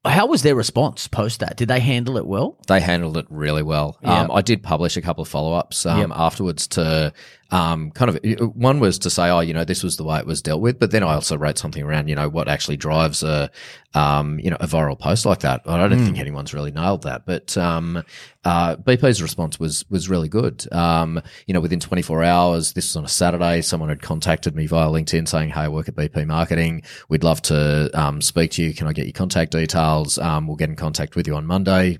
[0.05, 1.59] how was their response post that?
[1.59, 2.57] Did they handle it well?
[2.68, 3.99] they handled it really well.
[4.03, 4.22] Yeah.
[4.22, 6.11] Um, I did publish a couple of follow ups um, Yep.
[6.14, 7.12] afterwards to
[7.51, 10.26] um, kind of one was to say, oh, you know, this was the way it
[10.26, 13.22] was dealt with, but then I also wrote something around, you know, what actually drives
[13.22, 13.51] a,
[13.94, 15.62] um, you know, a viral post like that.
[15.66, 18.03] I don't think anyone's really nailed that, but um,
[18.44, 20.64] uh, BP's response was was really good.
[20.72, 24.66] Um, you know, within 24 hours, this was on a Saturday, someone had contacted me
[24.66, 26.82] via LinkedIn saying, "Hey, I work at BP Marketing.
[27.09, 28.74] We'd love to um, speak to you.
[28.74, 30.18] Can I get your contact details?
[30.18, 31.98] Um, we'll get in contact with you on Monday."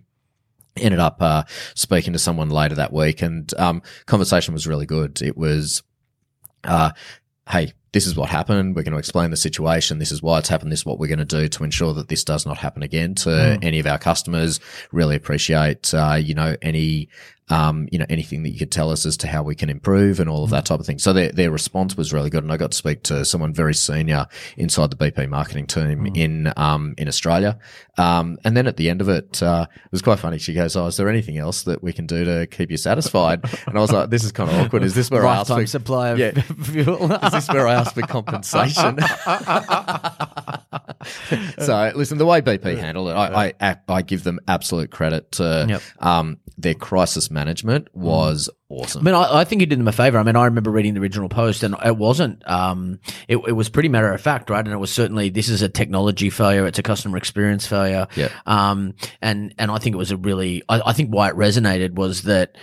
[0.81, 5.23] Ended up uh, speaking to someone later that week, and um, conversation was really good.
[5.23, 5.83] It was,
[6.65, 6.91] uh,
[7.49, 8.77] hey, this is what happened.
[8.77, 9.99] We're going to explain the situation.
[9.99, 10.71] This is why it's happened.
[10.71, 13.15] This is what we're going to do to ensure that this does not happen again
[13.17, 14.61] to any of our customers.
[14.93, 17.09] Really appreciate, uh, you know, any
[17.51, 20.21] um, you know, anything that you could tell us as to how we can improve
[20.21, 20.99] and all of that type of thing.
[20.99, 22.45] So their, their response was really good.
[22.45, 24.27] And I got to speak to someone very senior
[24.57, 27.59] inside the BP marketing team in, um, in Australia.
[27.99, 30.39] Um, and then at the end of it, uh, it was quite funny.
[30.39, 33.45] She goes, Oh, is there anything else that we can do to keep you satisfied?
[33.67, 34.83] And I was like, This is kind of awkward.
[34.85, 36.31] Is this where I ask for, supply of Yeah.
[36.63, 37.13] fuel.
[37.13, 38.99] is this where I asked for compensation?
[41.59, 45.67] so listen, the way BP handled it, I, I, I give them absolute credit to
[45.69, 45.83] Yep.
[46.01, 47.40] um, their crisis management
[47.93, 49.01] was awesome.
[49.01, 50.19] I mean, I, I think you did them a favor.
[50.19, 52.47] I mean, I remember reading the original post, and it wasn't.
[52.49, 54.65] Um, it, it was pretty matter of fact, right?
[54.65, 56.67] And it was certainly this is a technology failure.
[56.67, 58.07] It's a customer experience failure.
[58.17, 58.31] Yeah.
[58.47, 60.63] Um, and and I think it was a really.
[60.69, 62.57] I, I think why it resonated was that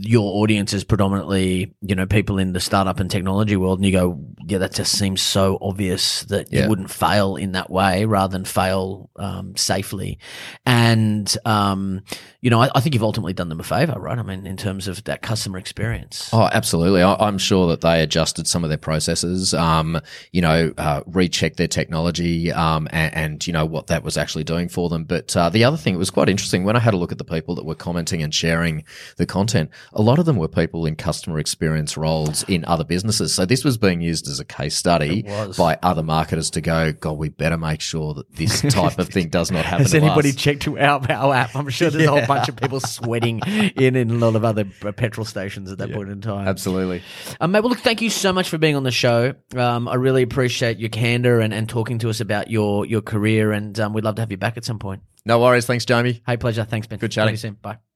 [0.00, 3.92] your audience is predominantly, you know, people in the startup and technology world, and you
[3.92, 6.64] go, yeah, that just seems so obvious that Yeah.
[6.64, 10.18] you wouldn't fail in that way rather than fail um, safely.
[10.66, 12.02] And um,
[12.42, 14.18] you know, I, I think you've ultimately done them a favor, right?
[14.18, 16.28] I mean, in terms of that customer experience.
[16.32, 17.00] Oh, absolutely.
[17.00, 20.00] I, I'm sure that they adjusted some of their processes, um,
[20.32, 24.42] you know, uh, rechecked their technology, um, and, and, you know, what that was actually
[24.42, 25.04] doing for them.
[25.04, 27.18] But, uh, the other thing, it was quite interesting when I had a look at
[27.18, 28.82] the people that were commenting and sharing
[29.18, 33.32] the content, a lot of them were people in customer experience roles in other businesses.
[33.32, 35.22] So this was being used as a case study
[35.56, 39.28] by other marketers to go, God, we better make sure that this type of thing
[39.28, 40.34] does not happen Has anybody us.
[40.34, 40.76] checked our,
[41.08, 41.54] our app?
[41.54, 43.40] I'm sure there's a whole bunch of people sweating
[43.76, 46.48] in in a lot of other petrol stations at that point in time.
[46.48, 47.02] Absolutely.
[47.40, 49.34] Um, mate, well, look, thank you so much for being on the show.
[49.56, 53.52] Um, I really appreciate your candor and, and talking to us about your your career,
[53.52, 55.02] and um, we'd love to have you back at some point.
[55.24, 55.66] No worries.
[55.66, 56.22] Thanks, Jamie.
[56.26, 56.64] Hey, pleasure.
[56.64, 56.98] Thanks, Ben.
[56.98, 57.34] Good chatting.
[57.34, 57.54] you soon.
[57.54, 57.91] Bye.